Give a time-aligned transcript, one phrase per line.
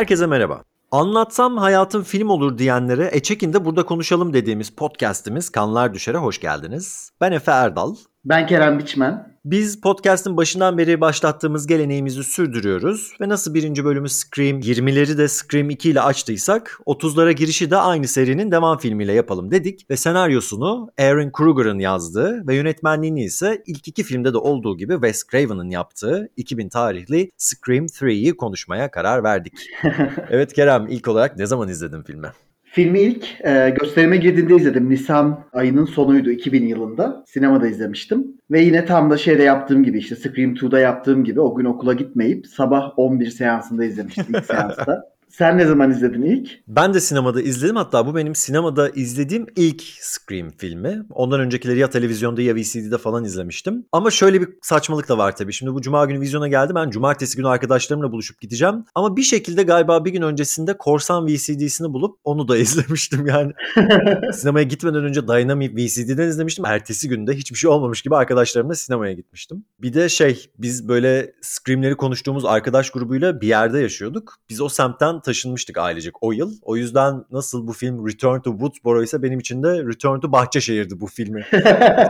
[0.00, 0.64] Herkese merhaba.
[0.90, 6.40] Anlatsam hayatım film olur diyenlere e çekin de burada konuşalım dediğimiz podcast'imiz Kanlar Düşer'e hoş
[6.40, 7.10] geldiniz.
[7.20, 7.96] Ben Efe Erdal.
[8.24, 9.30] Ben Kerem Biçmen.
[9.44, 15.70] Biz podcast'ın başından beri başlattığımız geleneğimizi sürdürüyoruz ve nasıl birinci bölümü Scream 20'leri de Scream
[15.70, 21.30] 2 ile açtıysak 30'lara girişi de aynı serinin devam filmiyle yapalım dedik ve senaryosunu Aaron
[21.32, 26.68] Kruger'ın yazdığı ve yönetmenliğini ise ilk iki filmde de olduğu gibi Wes Craven'ın yaptığı 2000
[26.68, 29.54] tarihli Scream 3'yi konuşmaya karar verdik.
[30.30, 32.28] evet Kerem ilk olarak ne zaman izledin filmi?
[32.72, 34.90] Filmi ilk e, gösterime girdiğinde izledim.
[34.90, 37.24] Nisan ayının sonuydu 2000 yılında.
[37.26, 38.26] Sinemada izlemiştim.
[38.50, 41.92] Ve yine tam da şeyde yaptığım gibi işte Scream 2'da yaptığım gibi o gün okula
[41.92, 45.02] gitmeyip sabah 11 seansında izlemiştim ilk seansta.
[45.30, 46.50] Sen ne zaman izledin ilk?
[46.68, 47.76] Ben de sinemada izledim.
[47.76, 51.02] Hatta bu benim sinemada izlediğim ilk Scream filmi.
[51.10, 53.84] Ondan öncekileri ya televizyonda ya VCD'de falan izlemiştim.
[53.92, 55.52] Ama şöyle bir saçmalık da var tabii.
[55.52, 56.74] Şimdi bu cuma günü vizyona geldi.
[56.74, 58.84] Ben cumartesi günü arkadaşlarımla buluşup gideceğim.
[58.94, 63.52] Ama bir şekilde galiba bir gün öncesinde Korsan VCD'sini bulup onu da izlemiştim yani.
[64.32, 66.64] sinemaya gitmeden önce dayanamıyıp VCD'den izlemiştim.
[66.64, 69.64] Ertesi günde hiçbir şey olmamış gibi arkadaşlarımla sinemaya gitmiştim.
[69.80, 74.36] Bir de şey biz böyle Scream'leri konuştuğumuz arkadaş grubuyla bir yerde yaşıyorduk.
[74.50, 76.52] Biz o semtten taşınmıştık ailecek o yıl.
[76.62, 81.00] O yüzden nasıl bu film Return to Woodsboro ise benim için de Return to Bahçeşehir'di
[81.00, 81.42] bu filmi.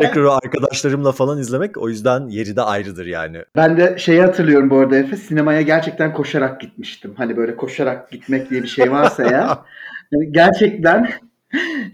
[0.00, 3.38] Tekrar arkadaşlarımla falan izlemek o yüzden yeri de ayrıdır yani.
[3.56, 5.16] Ben de şeyi hatırlıyorum bu arada Efe.
[5.16, 7.14] Sinemaya gerçekten koşarak gitmiştim.
[7.16, 9.64] Hani böyle koşarak gitmek diye bir şey varsa ya.
[10.12, 11.10] Yani gerçekten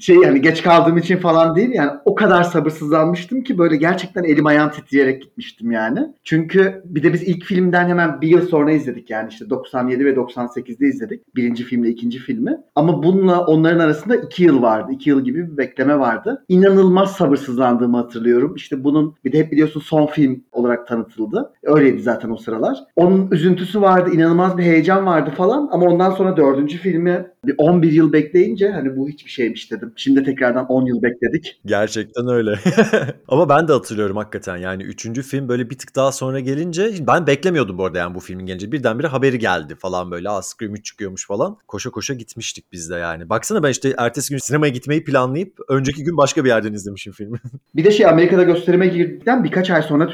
[0.01, 4.47] şey yani geç kaldığım için falan değil yani o kadar sabırsızlanmıştım ki böyle gerçekten elim
[4.47, 6.01] ayağım titreyerek gitmiştim yani.
[6.25, 10.11] Çünkü bir de biz ilk filmden hemen bir yıl sonra izledik yani işte 97 ve
[10.11, 11.37] 98'de izledik.
[11.37, 12.57] Birinci filmle ikinci filmi.
[12.75, 14.93] Ama bununla onların arasında iki yıl vardı.
[14.93, 16.45] iki yıl gibi bir bekleme vardı.
[16.49, 18.55] İnanılmaz sabırsızlandığımı hatırlıyorum.
[18.55, 21.53] İşte bunun bir de hep biliyorsun son film olarak tanıtıldı.
[21.63, 22.79] Öyleydi zaten o sıralar.
[22.97, 27.93] Onun üzüntüsü vardı, inanılmaz bir heyecan vardı falan ama ondan sonra dördüncü filmi bir 11
[27.93, 29.93] yıl bekleyince hani bu hiçbir şeymiş dedim.
[29.97, 31.61] Şimdi tekrardan 10 yıl bekledik.
[31.67, 32.59] Gerçekten öyle.
[33.29, 37.27] Ama ben de hatırlıyorum hakikaten yani üçüncü film böyle bir tık daha sonra gelince ben
[37.27, 38.73] beklemiyordum bu arada yani bu filmin gelince.
[38.73, 40.29] Birdenbire haberi geldi falan böyle.
[40.31, 41.59] Aa Scream 3 çıkıyormuş falan.
[41.69, 43.29] Koşa koşa gitmiştik biz de yani.
[43.29, 47.39] Baksana ben işte ertesi gün sinemaya gitmeyi planlayıp önceki gün başka bir yerden izlemişim filmi.
[47.77, 50.09] bir de şey Amerika'da gösterime girdikten birkaç ay sonra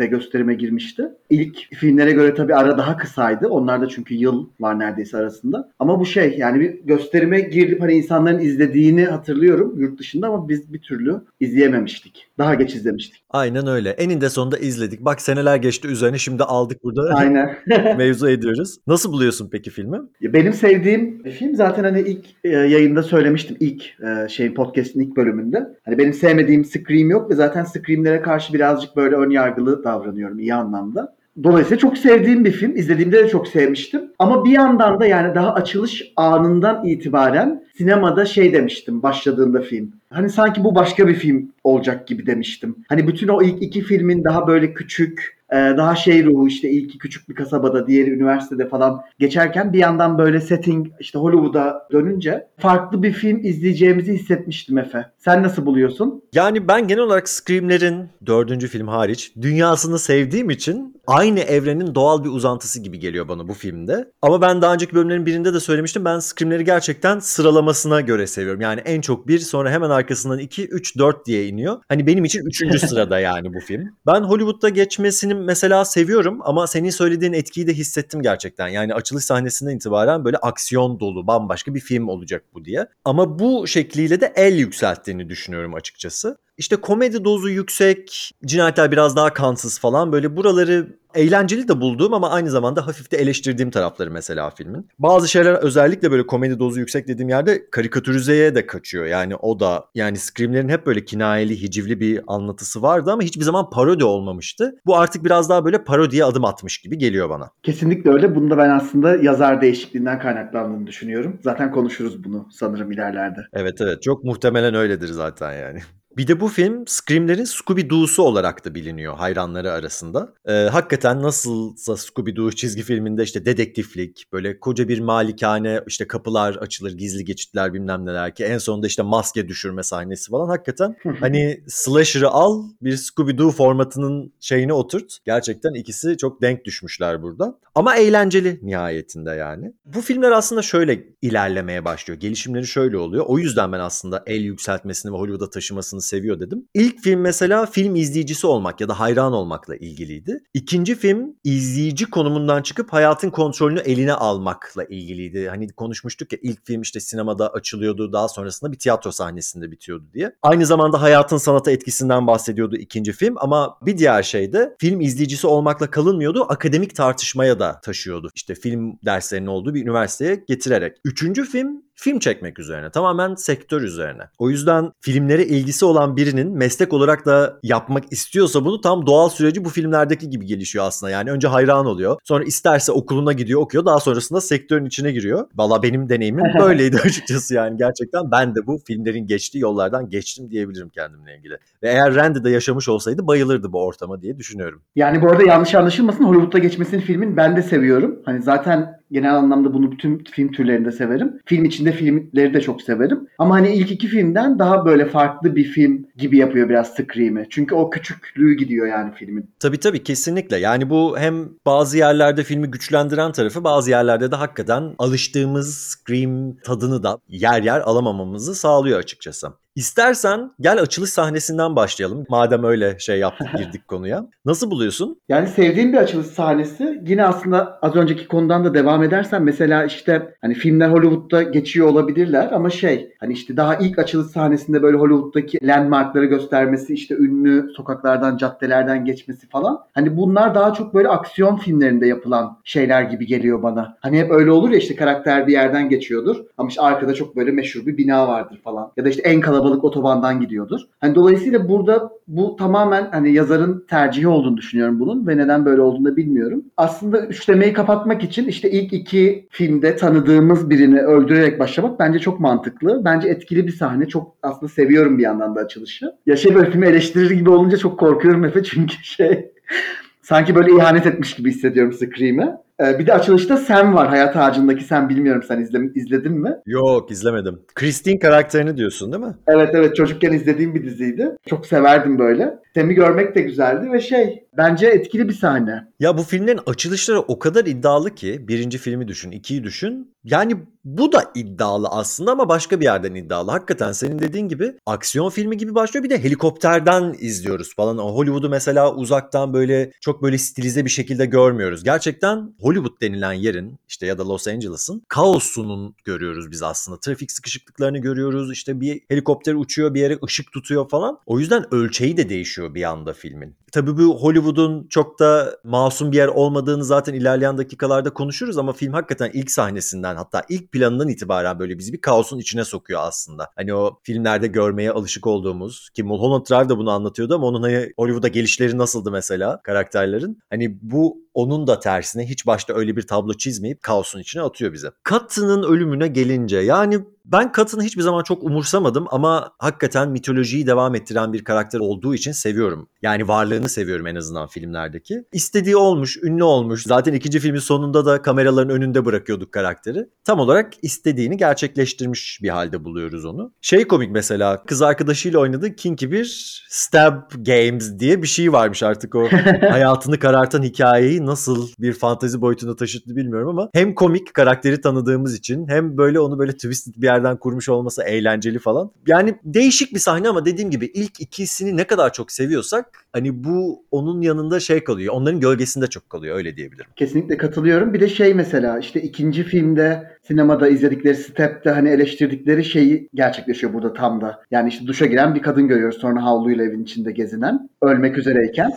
[0.00, 1.02] Türkiye'de gösterime girmişti.
[1.30, 3.48] İlk filmlere göre tabii ara daha kısaydı.
[3.48, 5.70] Onlar da çünkü yıl var neredeyse arasında.
[5.78, 10.72] Ama bu şey yani bir gösterime girip hani insanların izlediğini hatırlıyorum yurt dışında ama biz
[10.72, 12.28] bir türlü izleyememiştik.
[12.38, 13.22] Daha geç izlemiştik.
[13.30, 13.90] Aynen öyle.
[13.90, 15.00] Eninde sonunda izledik.
[15.04, 17.14] Bak seneler geçti üzerine şimdi aldık burada.
[17.14, 17.56] Aynen.
[17.98, 18.76] mevzu ediyoruz.
[18.86, 19.98] Nasıl buluyorsun peki filmi?
[20.22, 23.56] Benim sevdiğim film zaten hani ilk e, yayında söylemiştim.
[23.60, 25.58] ilk e, şey podcast'in ilk bölümünde.
[25.84, 30.54] Hani benim sevmediğim Scream yok ve zaten Scream'lere karşı birazcık böyle ön yargılı davranıyorum iyi
[30.54, 31.14] anlamda.
[31.42, 32.76] Dolayısıyla çok sevdiğim bir film.
[32.76, 34.02] İzlediğimde de çok sevmiştim.
[34.18, 39.92] Ama bir yandan da yani daha açılış anından itibaren sinemada şey demiştim başladığında film.
[40.10, 42.76] Hani sanki bu başka bir film olacak gibi demiştim.
[42.88, 47.28] Hani bütün o ilk iki filmin daha böyle küçük, daha şey ruhu işte ilki küçük
[47.28, 53.12] bir kasabada, diğeri üniversitede falan geçerken bir yandan böyle setting işte Hollywood'a dönünce farklı bir
[53.12, 55.06] film izleyeceğimizi hissetmiştim Efe.
[55.18, 56.22] Sen nasıl buluyorsun?
[56.34, 62.28] Yani ben genel olarak Scream'lerin dördüncü film hariç dünyasını sevdiğim için aynı evrenin doğal bir
[62.28, 64.12] uzantısı gibi geliyor bana bu filmde.
[64.22, 66.04] Ama ben daha önceki bölümlerin birinde de söylemiştim.
[66.04, 68.60] Ben Scream'leri gerçekten sıralamasına göre seviyorum.
[68.60, 71.78] Yani en çok bir sonra hemen arkasından 2, 3, 4 diye iniyor.
[71.88, 72.80] Hani benim için 3.
[72.88, 73.96] sırada yani bu film.
[74.06, 78.68] Ben Hollywood'da geçmesini mesela seviyorum ama senin söylediğin etkiyi de hissettim gerçekten.
[78.68, 82.86] Yani açılış sahnesinden itibaren böyle aksiyon dolu bambaşka bir film olacak bu diye.
[83.04, 86.38] Ama bu şekliyle de el yükselttiğini düşünüyorum açıkçası.
[86.58, 92.30] İşte komedi dozu yüksek, cinayetler biraz daha kansız falan böyle buraları eğlenceli de bulduğum ama
[92.30, 94.88] aynı zamanda hafif de eleştirdiğim tarafları mesela filmin.
[94.98, 99.06] Bazı şeyler özellikle böyle komedi dozu yüksek dediğim yerde karikatürizeye de kaçıyor.
[99.06, 103.70] Yani o da yani Scream'lerin hep böyle kinayeli, hicivli bir anlatısı vardı ama hiçbir zaman
[103.70, 104.74] parodi olmamıştı.
[104.86, 107.50] Bu artık biraz daha böyle parodiye adım atmış gibi geliyor bana.
[107.62, 108.34] Kesinlikle öyle.
[108.34, 111.38] Bunu da ben aslında yazar değişikliğinden kaynaklandığını düşünüyorum.
[111.42, 113.40] Zaten konuşuruz bunu sanırım ilerlerde.
[113.52, 115.80] Evet evet çok muhtemelen öyledir zaten yani.
[116.16, 120.34] Bir de bu film Scream'lerin Scooby-Doo'su olarak da biliniyor hayranları arasında.
[120.48, 126.92] Ee, hakikaten nasılsa Scooby-Doo çizgi filminde işte dedektiflik, böyle koca bir malikane, işte kapılar açılır,
[126.92, 130.48] gizli geçitler bilmem neler ki en sonunda işte maske düşürme sahnesi falan.
[130.48, 135.18] Hakikaten hani slasher'ı al bir Scooby-Doo formatının şeyine oturt.
[135.24, 137.58] Gerçekten ikisi çok denk düşmüşler burada.
[137.74, 139.72] Ama eğlenceli nihayetinde yani.
[139.84, 142.20] Bu filmler aslında şöyle ilerlemeye başlıyor.
[142.20, 143.24] Gelişimleri şöyle oluyor.
[143.28, 146.68] O yüzden ben aslında el yükseltmesini ve Hollywood'a taşımasını hayatını seviyor dedim.
[146.74, 150.40] İlk film mesela film izleyicisi olmak ya da hayran olmakla ilgiliydi.
[150.54, 155.48] İkinci film izleyici konumundan çıkıp hayatın kontrolünü eline almakla ilgiliydi.
[155.48, 160.32] Hani konuşmuştuk ya ilk film işte sinemada açılıyordu daha sonrasında bir tiyatro sahnesinde bitiyordu diye.
[160.42, 165.46] Aynı zamanda hayatın sanata etkisinden bahsediyordu ikinci film ama bir diğer şey de film izleyicisi
[165.46, 166.46] olmakla kalınmıyordu.
[166.48, 168.30] Akademik tartışmaya da taşıyordu.
[168.34, 170.96] İşte film derslerinin olduğu bir üniversiteye getirerek.
[171.04, 172.90] Üçüncü film film çekmek üzerine.
[172.90, 174.22] Tamamen sektör üzerine.
[174.38, 179.64] O yüzden filmlere ilgisi olan birinin meslek olarak da yapmak istiyorsa bunu tam doğal süreci
[179.64, 181.10] bu filmlerdeki gibi gelişiyor aslında.
[181.10, 182.16] Yani önce hayran oluyor.
[182.24, 183.84] Sonra isterse okuluna gidiyor okuyor.
[183.84, 185.46] Daha sonrasında sektörün içine giriyor.
[185.54, 187.76] Valla benim deneyimim böyleydi açıkçası yani.
[187.76, 191.54] Gerçekten ben de bu filmlerin geçtiği yollardan geçtim diyebilirim kendimle ilgili.
[191.82, 194.82] Ve eğer Randy'de yaşamış olsaydı bayılırdı bu ortama diye düşünüyorum.
[194.96, 198.22] Yani bu arada yanlış anlaşılmasın Hollywood'da geçmesini filmin ben de seviyorum.
[198.24, 201.40] Hani zaten genel anlamda bunu bütün film türlerinde severim.
[201.46, 203.28] Film içinde filmleri de çok severim.
[203.38, 207.46] Ama hani ilk iki filmden daha böyle farklı bir film gibi yapıyor biraz Scream'i.
[207.50, 209.50] Çünkü o küçüklüğü gidiyor yani filmin.
[209.60, 210.56] Tabii tabii kesinlikle.
[210.56, 217.02] Yani bu hem bazı yerlerde filmi güçlendiren tarafı bazı yerlerde de hakikaten alıştığımız Scream tadını
[217.02, 219.48] da yer yer alamamamızı sağlıyor açıkçası.
[219.74, 222.24] İstersen gel açılış sahnesinden başlayalım.
[222.28, 224.26] Madem öyle şey yaptık girdik konuya.
[224.44, 225.20] Nasıl buluyorsun?
[225.28, 227.02] Yani sevdiğim bir açılış sahnesi.
[227.06, 232.52] Yine aslında az önceki konudan da devam edersen mesela işte hani filmler Hollywood'da geçiyor olabilirler
[232.52, 238.36] ama şey hani işte daha ilk açılış sahnesinde böyle Hollywood'daki landmarkları göstermesi işte ünlü sokaklardan
[238.36, 239.80] caddelerden geçmesi falan.
[239.92, 243.96] Hani bunlar daha çok böyle aksiyon filmlerinde yapılan şeyler gibi geliyor bana.
[244.00, 247.50] Hani hep öyle olur ya işte karakter bir yerden geçiyordur ama işte arkada çok böyle
[247.50, 248.92] meşhur bir bina vardır falan.
[248.96, 250.80] Ya da işte en kalabalık otobandan gidiyordur.
[251.00, 256.04] Hani dolayısıyla burada bu tamamen hani yazarın tercihi olduğunu düşünüyorum bunun ve neden böyle olduğunu
[256.04, 256.64] da bilmiyorum.
[256.76, 263.04] Aslında üçlemeyi kapatmak için işte ilk iki filmde tanıdığımız birini öldürerek başlamak bence çok mantıklı.
[263.04, 264.08] Bence etkili bir sahne.
[264.08, 266.12] Çok aslında seviyorum bir yandan da açılışı.
[266.26, 269.50] Ya şey böyle filmi eleştirir gibi olunca çok korkuyorum Efe çünkü şey
[270.22, 272.56] sanki böyle ihanet etmiş gibi hissediyorum Scream'e.
[272.80, 274.08] Ee, bir de açılışta Sam var.
[274.08, 276.56] Hayat ağacındaki Sam bilmiyorum sen izle, izledin mi?
[276.66, 277.62] Yok izlemedim.
[277.74, 279.34] Christine karakterini diyorsun değil mi?
[279.46, 281.36] Evet evet çocukken izlediğim bir diziydi.
[281.46, 282.58] Çok severdim böyle.
[282.74, 285.84] Sam'i görmek de güzeldi ve şey bence etkili bir sahne.
[286.00, 290.14] Ya bu filmlerin açılışları o kadar iddialı ki birinci filmi düşün, ikiyi düşün.
[290.24, 293.50] Yani bu da iddialı aslında ama başka bir yerden iddialı.
[293.50, 296.04] Hakikaten senin dediğin gibi aksiyon filmi gibi başlıyor.
[296.04, 297.98] Bir de helikopterden izliyoruz falan.
[297.98, 301.84] Hollywood'u mesela uzaktan böyle çok böyle stilize bir şekilde görmüyoruz.
[301.84, 307.00] Gerçekten Hollywood denilen yerin işte ya da Los Angeles'ın kaosunun görüyoruz biz aslında.
[307.00, 308.52] Trafik sıkışıklıklarını görüyoruz.
[308.52, 311.18] İşte bir helikopter uçuyor bir yere ışık tutuyor falan.
[311.26, 313.56] O yüzden ölçeği de değişiyor bir anda filmin.
[313.72, 318.92] Tabii bu Hollywood'un çok da masum bir yer olmadığını zaten ilerleyen dakikalarda konuşuruz ama film
[318.92, 323.48] hakikaten ilk sahnesinden hatta ilk planından itibaren böyle bizi bir kaosun içine sokuyor aslında.
[323.56, 327.92] Hani o filmlerde görmeye alışık olduğumuz ki Mulholland Drive da bunu anlatıyordu ama onun hani
[327.96, 330.38] Hollywood'a gelişleri nasıldı mesela karakterlerin.
[330.50, 334.90] Hani bu onun da tersine hiç başta öyle bir tablo çizmeyip kaosun içine atıyor bize.
[335.08, 341.32] Cutton'ın ölümüne gelince yani ben Cutton'ı hiçbir zaman çok umursamadım ama hakikaten mitolojiyi devam ettiren
[341.32, 342.88] bir karakter olduğu için seviyorum.
[343.02, 345.24] Yani varlığını seviyorum en azından filmlerdeki.
[345.32, 346.82] İstediği olmuş, ünlü olmuş.
[346.82, 350.06] Zaten ikinci filmin sonunda da kameraların önünde bırakıyorduk karakteri.
[350.24, 353.52] Tam olarak istediğini gerçekleştirmiş bir halde buluyoruz onu.
[353.60, 359.14] Şey komik mesela kız arkadaşıyla oynadığı kinky bir stab games diye bir şey varmış artık
[359.14, 359.28] o
[359.70, 365.68] hayatını karartan hikayeyi nasıl bir fantezi boyutuna taşıttı bilmiyorum ama hem komik karakteri tanıdığımız için
[365.68, 368.90] hem böyle onu böyle twisted bir yerden kurmuş olması eğlenceli falan.
[369.06, 373.84] Yani değişik bir sahne ama dediğim gibi ilk ikisini ne kadar çok seviyorsak hani bu
[373.90, 375.14] onun yanında şey kalıyor.
[375.14, 376.90] Onların gölgesinde çok kalıyor öyle diyebilirim.
[376.96, 377.94] Kesinlikle katılıyorum.
[377.94, 383.92] Bir de şey mesela işte ikinci filmde sinemada izledikleri Step'te hani eleştirdikleri şeyi gerçekleşiyor burada
[383.92, 384.42] tam da.
[384.50, 388.70] Yani işte duşa giren bir kadın görüyoruz sonra havluyla evin içinde gezinen ölmek üzereyken.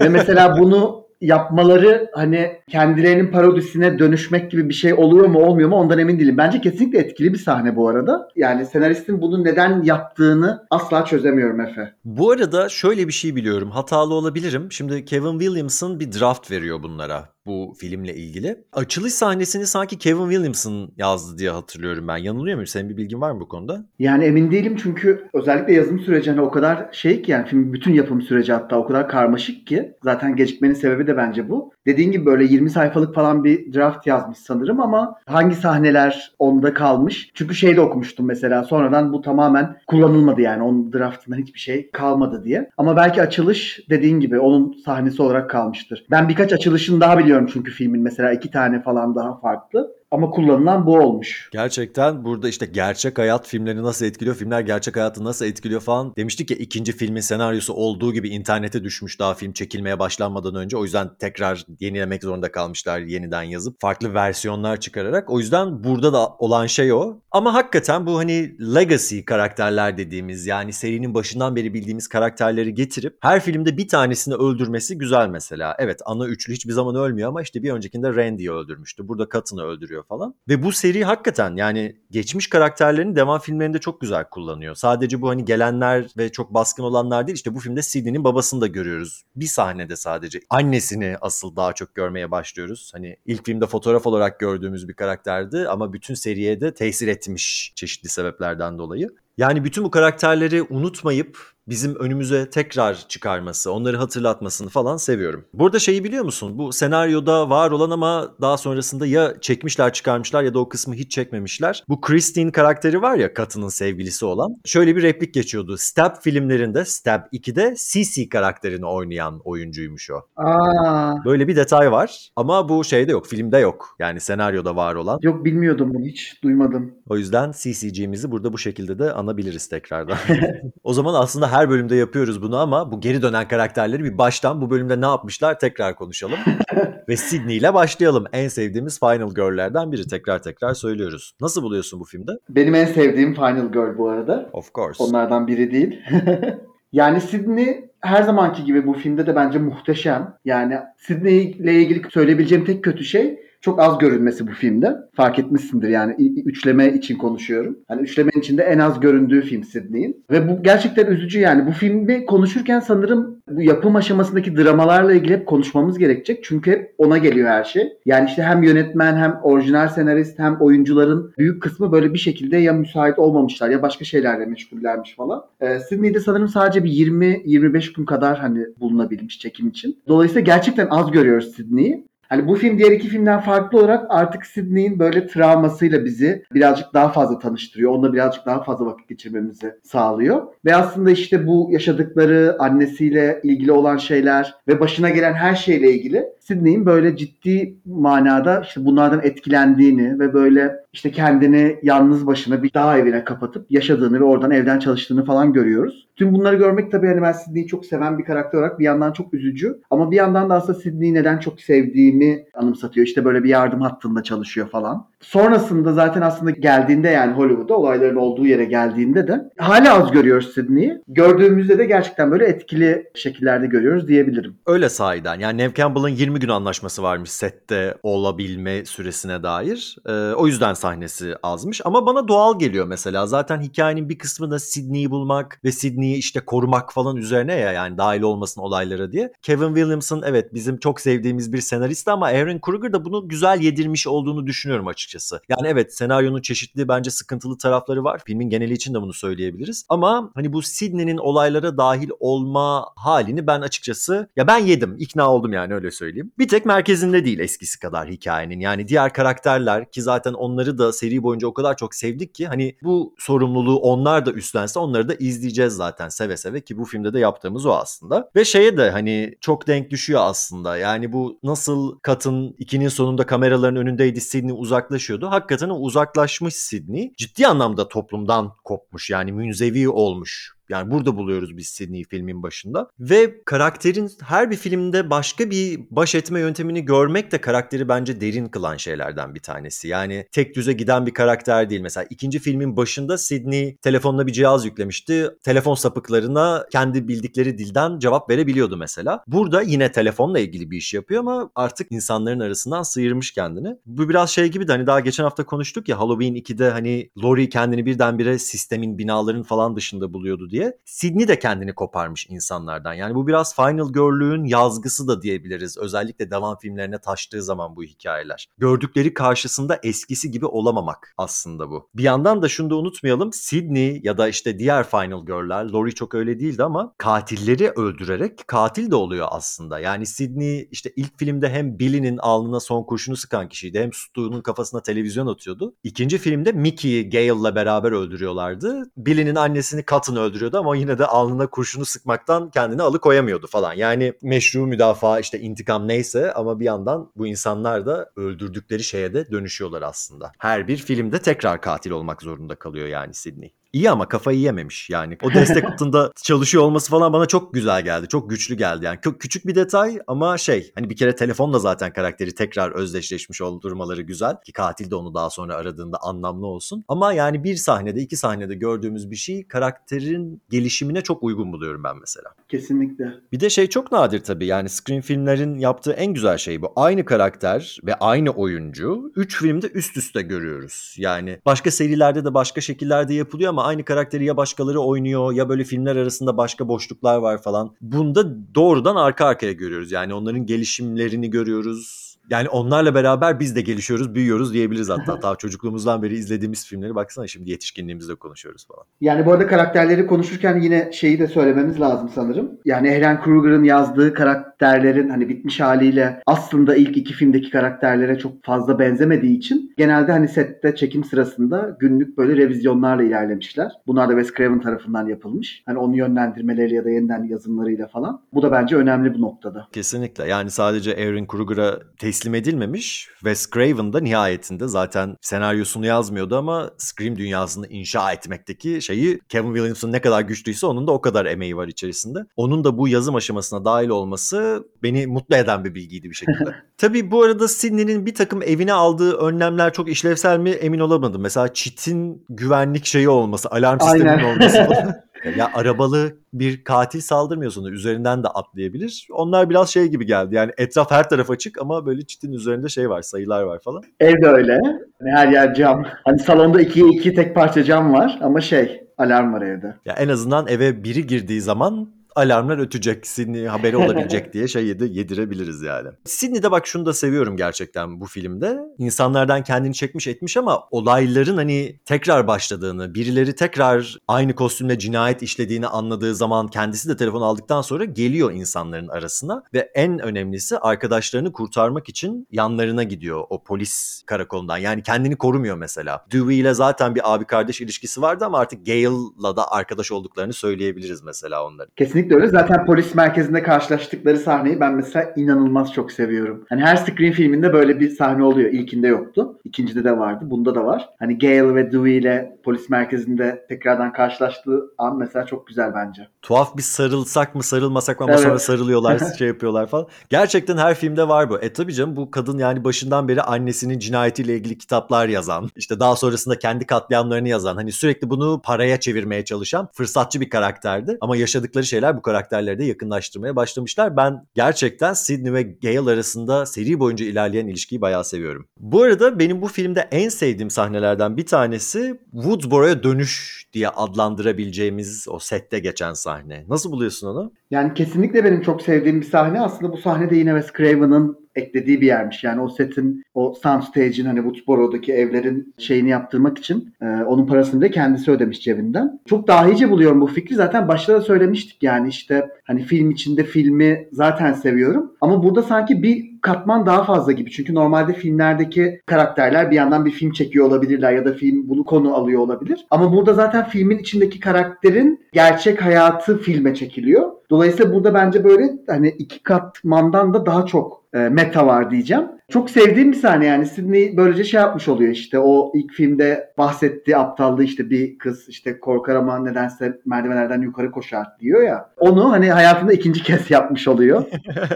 [0.00, 5.76] Ve mesela bunu yapmaları hani kendilerinin parodisine dönüşmek gibi bir şey oluyor mu olmuyor mu
[5.76, 6.36] ondan emin değilim.
[6.38, 8.28] Bence kesinlikle etkili bir sahne bu arada.
[8.36, 11.94] Yani senaristin bunu neden yaptığını asla çözemiyorum Efe.
[12.04, 13.70] Bu arada şöyle bir şey biliyorum.
[13.70, 14.72] Hatalı olabilirim.
[14.72, 18.56] Şimdi Kevin Williamson bir draft veriyor bunlara bu filmle ilgili.
[18.72, 22.16] Açılış sahnesini sanki Kevin Williamson yazdı diye hatırlıyorum ben.
[22.16, 22.66] Yanılıyor muyum?
[22.66, 23.84] Senin bir bilgin var mı bu konuda?
[23.98, 27.94] Yani emin değilim çünkü özellikle yazım süreci hani o kadar şey ki yani film bütün
[27.94, 31.72] yapım süreci hatta o kadar karmaşık ki zaten gecikmenin sebebi de bence bu.
[31.86, 37.30] Dediğin gibi böyle 20 sayfalık falan bir draft yazmış sanırım ama hangi sahneler onda kalmış?
[37.34, 42.70] Çünkü şeyde okumuştum mesela sonradan bu tamamen kullanılmadı yani onun draftından hiçbir şey kalmadı diye.
[42.78, 46.04] Ama belki açılış dediğin gibi onun sahnesi olarak kalmıştır.
[46.10, 49.99] Ben birkaç açılışını daha biliyorum çünkü filmin mesela iki tane falan daha farklı.
[50.10, 51.48] Ama kullanılan bu olmuş.
[51.52, 56.50] Gerçekten burada işte gerçek hayat filmleri nasıl etkiliyor, filmler gerçek hayatı nasıl etkiliyor falan demiştik
[56.50, 60.76] ya ikinci filmin senaryosu olduğu gibi internete düşmüş daha film çekilmeye başlanmadan önce.
[60.76, 65.30] O yüzden tekrar yenilemek zorunda kalmışlar yeniden yazıp farklı versiyonlar çıkararak.
[65.30, 67.20] O yüzden burada da olan şey o.
[67.30, 73.40] Ama hakikaten bu hani legacy karakterler dediğimiz yani serinin başından beri bildiğimiz karakterleri getirip her
[73.40, 75.76] filmde bir tanesini öldürmesi güzel mesela.
[75.78, 79.08] Evet ana üçlü hiçbir zaman ölmüyor ama işte bir öncekinde Randy'yi öldürmüştü.
[79.08, 80.34] Burada Cotton'ı öldürüyor falan.
[80.48, 84.74] Ve bu seri hakikaten yani geçmiş karakterlerini devam filmlerinde çok güzel kullanıyor.
[84.74, 88.66] Sadece bu hani gelenler ve çok baskın olanlar değil işte bu filmde Sidney'nin babasını da
[88.66, 89.22] görüyoruz.
[89.36, 90.40] Bir sahnede sadece.
[90.50, 92.90] Annesini asıl daha çok görmeye başlıyoruz.
[92.94, 98.08] Hani ilk filmde fotoğraf olarak gördüğümüz bir karakterdi ama bütün seriye de tesir etmiş çeşitli
[98.08, 99.08] sebeplerden dolayı.
[99.36, 105.44] Yani bütün bu karakterleri unutmayıp bizim önümüze tekrar çıkarması, onları hatırlatmasını falan seviyorum.
[105.54, 106.58] Burada şeyi biliyor musun?
[106.58, 111.10] Bu senaryoda var olan ama daha sonrasında ya çekmişler çıkarmışlar ya da o kısmı hiç
[111.12, 111.84] çekmemişler.
[111.88, 114.56] Bu Christine karakteri var ya Katının sevgilisi olan.
[114.64, 115.76] Şöyle bir replik geçiyordu.
[115.78, 120.20] Stab filmlerinde, Stab 2'de CC karakterini oynayan oyuncuymuş o.
[120.36, 123.96] Aa, Böyle bir detay var ama bu şeyde yok, filmde yok.
[123.98, 125.18] Yani senaryoda var olan.
[125.22, 126.94] yok bilmiyordum bunu hiç duymadım.
[127.08, 130.16] O yüzden CCG'mizi burada bu şekilde de anabiliriz tekrardan.
[130.84, 134.70] o zaman aslında her bölümde yapıyoruz bunu ama bu geri dönen karakterleri bir baştan bu
[134.70, 136.38] bölümde ne yapmışlar tekrar konuşalım.
[137.08, 138.24] Ve Sydney ile başlayalım.
[138.32, 141.32] En sevdiğimiz Final Girl'lerden biri tekrar tekrar söylüyoruz.
[141.40, 142.32] Nasıl buluyorsun bu filmde?
[142.48, 144.50] Benim en sevdiğim Final Girl bu arada.
[144.52, 145.02] Of course.
[145.02, 146.00] Onlardan biri değil.
[146.92, 150.34] yani Sydney her zamanki gibi bu filmde de bence muhteşem.
[150.44, 154.96] Yani Sydney ile ilgili söyleyebileceğim tek kötü şey çok az görünmesi bu filmde.
[155.14, 156.12] Fark etmişsindir yani
[156.44, 157.78] üçleme için konuşuyorum.
[157.88, 160.24] Hani üçlemenin içinde en az göründüğü film Sydney'in.
[160.30, 161.66] Ve bu gerçekten üzücü yani.
[161.66, 166.44] Bu filmi konuşurken sanırım bu yapım aşamasındaki dramalarla ilgili hep konuşmamız gerekecek.
[166.44, 167.92] Çünkü hep ona geliyor her şey.
[168.06, 172.72] Yani işte hem yönetmen hem orijinal senarist hem oyuncuların büyük kısmı böyle bir şekilde ya
[172.72, 175.44] müsait olmamışlar ya başka şeylerle meşgullermiş falan.
[175.60, 179.98] Ee, Sydney'de sanırım sadece bir 20-25 gün kadar hani bulunabilmiş çekim için.
[180.08, 182.09] Dolayısıyla gerçekten az görüyoruz Sydney'i.
[182.30, 187.08] Hani bu film diğer iki filmden farklı olarak artık Sydney'in böyle travmasıyla bizi birazcık daha
[187.08, 187.92] fazla tanıştırıyor.
[187.92, 190.42] Onunla birazcık daha fazla vakit geçirmemizi sağlıyor.
[190.64, 196.24] Ve aslında işte bu yaşadıkları annesiyle ilgili olan şeyler ve başına gelen her şeyle ilgili
[196.50, 202.98] Sydney'in böyle ciddi manada işte bunlardan etkilendiğini ve böyle işte kendini yalnız başına bir dağ
[202.98, 206.08] evine kapatıp yaşadığını ve oradan evden çalıştığını falan görüyoruz.
[206.16, 209.34] Tüm bunları görmek tabii hani ben Sydney'i çok seven bir karakter olarak bir yandan çok
[209.34, 213.06] üzücü ama bir yandan da aslında Sydney'i neden çok sevdiğimi anımsatıyor.
[213.06, 215.06] İşte böyle bir yardım hattında çalışıyor falan.
[215.20, 221.02] Sonrasında zaten aslında geldiğinde yani Hollywood'a olayların olduğu yere geldiğinde de hala az görüyoruz Sydney'i.
[221.08, 224.56] Gördüğümüzde de gerçekten böyle etkili şekillerde görüyoruz diyebilirim.
[224.66, 225.40] Öyle sahiden.
[225.40, 229.96] Yani Neve Campbell'ın 20 gün anlaşması varmış sette olabilme süresine dair.
[230.06, 231.80] Ee, o yüzden sahnesi azmış.
[231.84, 233.26] Ama bana doğal geliyor mesela.
[233.26, 237.98] Zaten hikayenin bir kısmı da Sydney'i bulmak ve Sydney'i işte korumak falan üzerine ya yani
[237.98, 239.32] dahil olmasın olaylara diye.
[239.42, 244.06] Kevin Williamson evet bizim çok sevdiğimiz bir senarist ama Aaron Kruger da bunu güzel yedirmiş
[244.06, 245.09] olduğunu düşünüyorum açıkçası.
[245.48, 248.20] Yani evet senaryonun çeşitli bence sıkıntılı tarafları var.
[248.26, 249.84] Filmin geneli için de bunu söyleyebiliriz.
[249.88, 254.96] Ama hani bu Sydney'nin olaylara dahil olma halini ben açıkçası ya ben yedim.
[254.98, 256.32] ikna oldum yani öyle söyleyeyim.
[256.38, 258.60] Bir tek merkezinde değil eskisi kadar hikayenin.
[258.60, 262.76] Yani diğer karakterler ki zaten onları da seri boyunca o kadar çok sevdik ki hani
[262.82, 267.18] bu sorumluluğu onlar da üstlense onları da izleyeceğiz zaten seve seve ki bu filmde de
[267.18, 268.30] yaptığımız o aslında.
[268.36, 270.76] Ve şeye de hani çok denk düşüyor aslında.
[270.76, 274.52] Yani bu nasıl Kat'ın ikinin sonunda kameraların önündeydi Sydney
[275.00, 275.30] uzaklaşıyordu.
[275.30, 280.52] Hakikaten uzaklaşmış Sydney ciddi anlamda toplumdan kopmuş yani münzevi olmuş.
[280.70, 282.90] Yani burada buluyoruz biz Sydney'i filmin başında.
[283.00, 288.46] Ve karakterin her bir filmde başka bir baş etme yöntemini görmek de karakteri bence derin
[288.46, 289.88] kılan şeylerden bir tanesi.
[289.88, 291.80] Yani tek düze giden bir karakter değil.
[291.80, 295.28] Mesela ikinci filmin başında Sydney telefonuna bir cihaz yüklemişti.
[295.42, 299.24] Telefon sapıklarına kendi bildikleri dilden cevap verebiliyordu mesela.
[299.26, 303.76] Burada yine telefonla ilgili bir iş yapıyor ama artık insanların arasından sıyırmış kendini.
[303.86, 307.48] Bu biraz şey gibi de hani daha geçen hafta konuştuk ya Halloween 2'de hani Laurie
[307.48, 310.59] kendini birdenbire sistemin binaların falan dışında buluyordu diye.
[310.84, 312.94] Sydney de kendini koparmış insanlardan.
[312.94, 315.78] Yani bu biraz Final Girl'lüğün yazgısı da diyebiliriz.
[315.78, 318.48] Özellikle devam filmlerine taştığı zaman bu hikayeler.
[318.58, 321.88] Gördükleri karşısında eskisi gibi olamamak aslında bu.
[321.94, 323.32] Bir yandan da şunu da unutmayalım.
[323.32, 328.90] Sydney ya da işte diğer Final Girl'ler, Laurie çok öyle değildi ama katilleri öldürerek katil
[328.90, 329.78] de oluyor aslında.
[329.78, 334.82] Yani Sydney işte ilk filmde hem Billy'nin alnına son kurşunu sıkan kişiydi hem Stu'nun kafasına
[334.82, 335.74] televizyon atıyordu.
[335.82, 338.90] İkinci filmde Mickey'i Gale'la beraber öldürüyorlardı.
[338.96, 340.49] Billy'nin annesini Cotton öldürüyordu.
[340.50, 343.74] Ediyordu ama yine de alnına kurşunu sıkmaktan kendini alıkoyamıyordu falan.
[343.74, 349.30] Yani meşru müdafaa işte intikam neyse ama bir yandan bu insanlar da öldürdükleri şeye de
[349.30, 350.32] dönüşüyorlar aslında.
[350.38, 353.59] Her bir filmde tekrar katil olmak zorunda kalıyor yani Sidney.
[353.72, 355.18] İyi ama kafayı yememiş yani.
[355.22, 358.08] O destek altında çalışıyor olması falan bana çok güzel geldi.
[358.08, 358.98] Çok güçlü geldi yani.
[359.02, 364.02] Çok küçük bir detay ama şey hani bir kere telefonla zaten karakteri tekrar özdeşleşmiş oldurmaları
[364.02, 364.36] güzel.
[364.46, 366.84] Ki katil de onu daha sonra aradığında anlamlı olsun.
[366.88, 371.98] Ama yani bir sahnede iki sahnede gördüğümüz bir şey karakterin gelişimine çok uygun buluyorum ben
[372.00, 372.34] mesela.
[372.48, 373.04] Kesinlikle.
[373.32, 376.72] Bir de şey çok nadir tabii yani screen filmlerin yaptığı en güzel şey bu.
[376.76, 380.94] Aynı karakter ve aynı oyuncu 3 filmde üst üste görüyoruz.
[380.98, 385.64] Yani başka serilerde de başka şekillerde yapılıyor ama aynı karakteri ya başkaları oynuyor ya böyle
[385.64, 387.74] filmler arasında başka boşluklar var falan.
[387.80, 389.92] Bunda doğrudan arka arkaya görüyoruz.
[389.92, 391.99] Yani onların gelişimlerini görüyoruz.
[392.30, 395.20] Yani onlarla beraber biz de gelişiyoruz, büyüyoruz diyebiliriz hatta.
[395.20, 398.84] Ta çocukluğumuzdan beri izlediğimiz filmleri baksana şimdi yetişkinliğimizde konuşuyoruz falan.
[399.00, 402.50] Yani bu arada karakterleri konuşurken yine şeyi de söylememiz lazım sanırım.
[402.64, 408.78] Yani Ehren Kruger'ın yazdığı karakterlerin hani bitmiş haliyle aslında ilk iki filmdeki karakterlere çok fazla
[408.78, 413.72] benzemediği için genelde hani sette çekim sırasında günlük böyle revizyonlarla ilerlemişler.
[413.86, 415.62] Bunlar da Wes Craven tarafından yapılmış.
[415.66, 418.20] Hani onu yönlendirmeleri ya da yeniden yazımlarıyla falan.
[418.32, 419.68] Bu da bence önemli bu noktada.
[419.72, 420.28] Kesinlikle.
[420.28, 423.08] Yani sadece Aaron Kruger'a teslim edilmemiş.
[423.18, 429.92] Wes Craven da nihayetinde zaten senaryosunu yazmıyordu ama Scream dünyasını inşa etmekteki şeyi Kevin Williamson
[429.92, 432.18] ne kadar güçlüyse onun da o kadar emeği var içerisinde.
[432.36, 436.54] Onun da bu yazım aşamasına dahil olması beni mutlu eden bir bilgiydi bir şekilde.
[436.78, 441.22] Tabii bu arada Sidney'nin bir takım evine aldığı önlemler çok işlevsel mi emin olamadım.
[441.22, 444.68] Mesela çitin güvenlik şeyi olması, alarm sisteminin olması.
[445.36, 449.08] Ya arabalı bir katil saldırmıyor sana üzerinden de atlayabilir.
[449.12, 450.34] Onlar biraz şey gibi geldi.
[450.34, 453.82] Yani etraf her taraf açık ama böyle çitin üzerinde şey var, sayılar var falan.
[454.00, 454.58] Ev de öyle.
[455.00, 455.84] Hani her yer cam.
[456.04, 459.74] Hani salonda ikiye iki tek parça cam var ama şey alarm var evde.
[459.84, 464.88] Ya en azından eve biri girdiği zaman alarmlar ötecek, Sydney haberi olabilecek diye şey yedi,
[464.90, 465.88] yedirebiliriz yani.
[466.04, 468.58] Sydney'de bak şunu da seviyorum gerçekten bu filmde.
[468.78, 475.66] İnsanlardan kendini çekmiş etmiş ama olayların hani tekrar başladığını, birileri tekrar aynı kostümle cinayet işlediğini
[475.66, 481.88] anladığı zaman kendisi de telefon aldıktan sonra geliyor insanların arasına ve en önemlisi arkadaşlarını kurtarmak
[481.88, 484.58] için yanlarına gidiyor o polis karakolundan.
[484.58, 486.04] Yani kendini korumuyor mesela.
[486.12, 491.02] Dewey ile zaten bir abi kardeş ilişkisi vardı ama artık Gale'la da arkadaş olduklarını söyleyebiliriz
[491.02, 491.72] mesela onların.
[491.76, 492.28] Kesinlikle öyle.
[492.28, 496.44] Zaten polis merkezinde karşılaştıkları sahneyi ben mesela inanılmaz çok seviyorum.
[496.48, 498.50] Hani her Scream filminde böyle bir sahne oluyor.
[498.50, 499.38] İlkinde yoktu.
[499.44, 500.24] İkincide de vardı.
[500.30, 500.88] Bunda da var.
[500.98, 506.08] Hani Gale ve Dewey ile polis merkezinde tekrardan karşılaştığı an mesela çok güzel bence.
[506.22, 508.22] Tuhaf bir sarılsak mı sarılmasak mı ama Evet.
[508.22, 509.86] sonra sarılıyorlar şey yapıyorlar falan.
[510.10, 511.38] Gerçekten her filmde var bu.
[511.38, 515.96] E tabii canım bu kadın yani başından beri annesinin cinayetiyle ilgili kitaplar yazan, işte daha
[515.96, 520.98] sonrasında kendi katliamlarını yazan, hani sürekli bunu paraya çevirmeye çalışan fırsatçı bir karakterdi.
[521.00, 523.96] Ama yaşadıkları şeyler bu karakterleri de yakınlaştırmaya başlamışlar.
[523.96, 528.48] Ben gerçekten Sidney ve Gale arasında seri boyunca ilerleyen ilişkiyi bayağı seviyorum.
[528.56, 535.18] Bu arada benim bu filmde en sevdiğim sahnelerden bir tanesi Woodsboro'ya dönüş diye adlandırabileceğimiz o
[535.18, 536.44] sette geçen sahne.
[536.48, 537.32] Nasıl buluyorsun onu?
[537.50, 539.40] Yani kesinlikle benim çok sevdiğim bir sahne.
[539.40, 542.24] Aslında bu sahne de yine Wes Craven'ın eklediği bir yermiş.
[542.24, 547.70] Yani o setin, o soundstage'in hani Woodsboro'daki evlerin şeyini yaptırmak için e, onun parasını da
[547.70, 549.00] kendisi ödemiş cebinden.
[549.06, 550.34] Çok dahice buluyorum bu fikri.
[550.34, 554.92] Zaten başta da söylemiştik yani işte hani film içinde filmi zaten seviyorum.
[555.00, 557.30] Ama burada sanki bir katman daha fazla gibi.
[557.30, 561.94] Çünkü normalde filmlerdeki karakterler bir yandan bir film çekiyor olabilirler ya da film bunu konu
[561.94, 562.66] alıyor olabilir.
[562.70, 567.10] Ama burada zaten filmin içindeki karakterin gerçek hayatı filme çekiliyor.
[567.30, 572.04] Dolayısıyla burada bence böyle hani iki katmandan da daha çok e, meta var diyeceğim.
[572.30, 576.96] Çok sevdiğim bir sahne yani Sidney böylece şey yapmış oluyor işte o ilk filmde bahsettiği
[576.96, 581.70] aptallığı işte bir kız işte korkar ama nedense merdivenlerden yukarı koşar diyor ya.
[581.76, 584.04] Onu hani hayatında ikinci kez yapmış oluyor.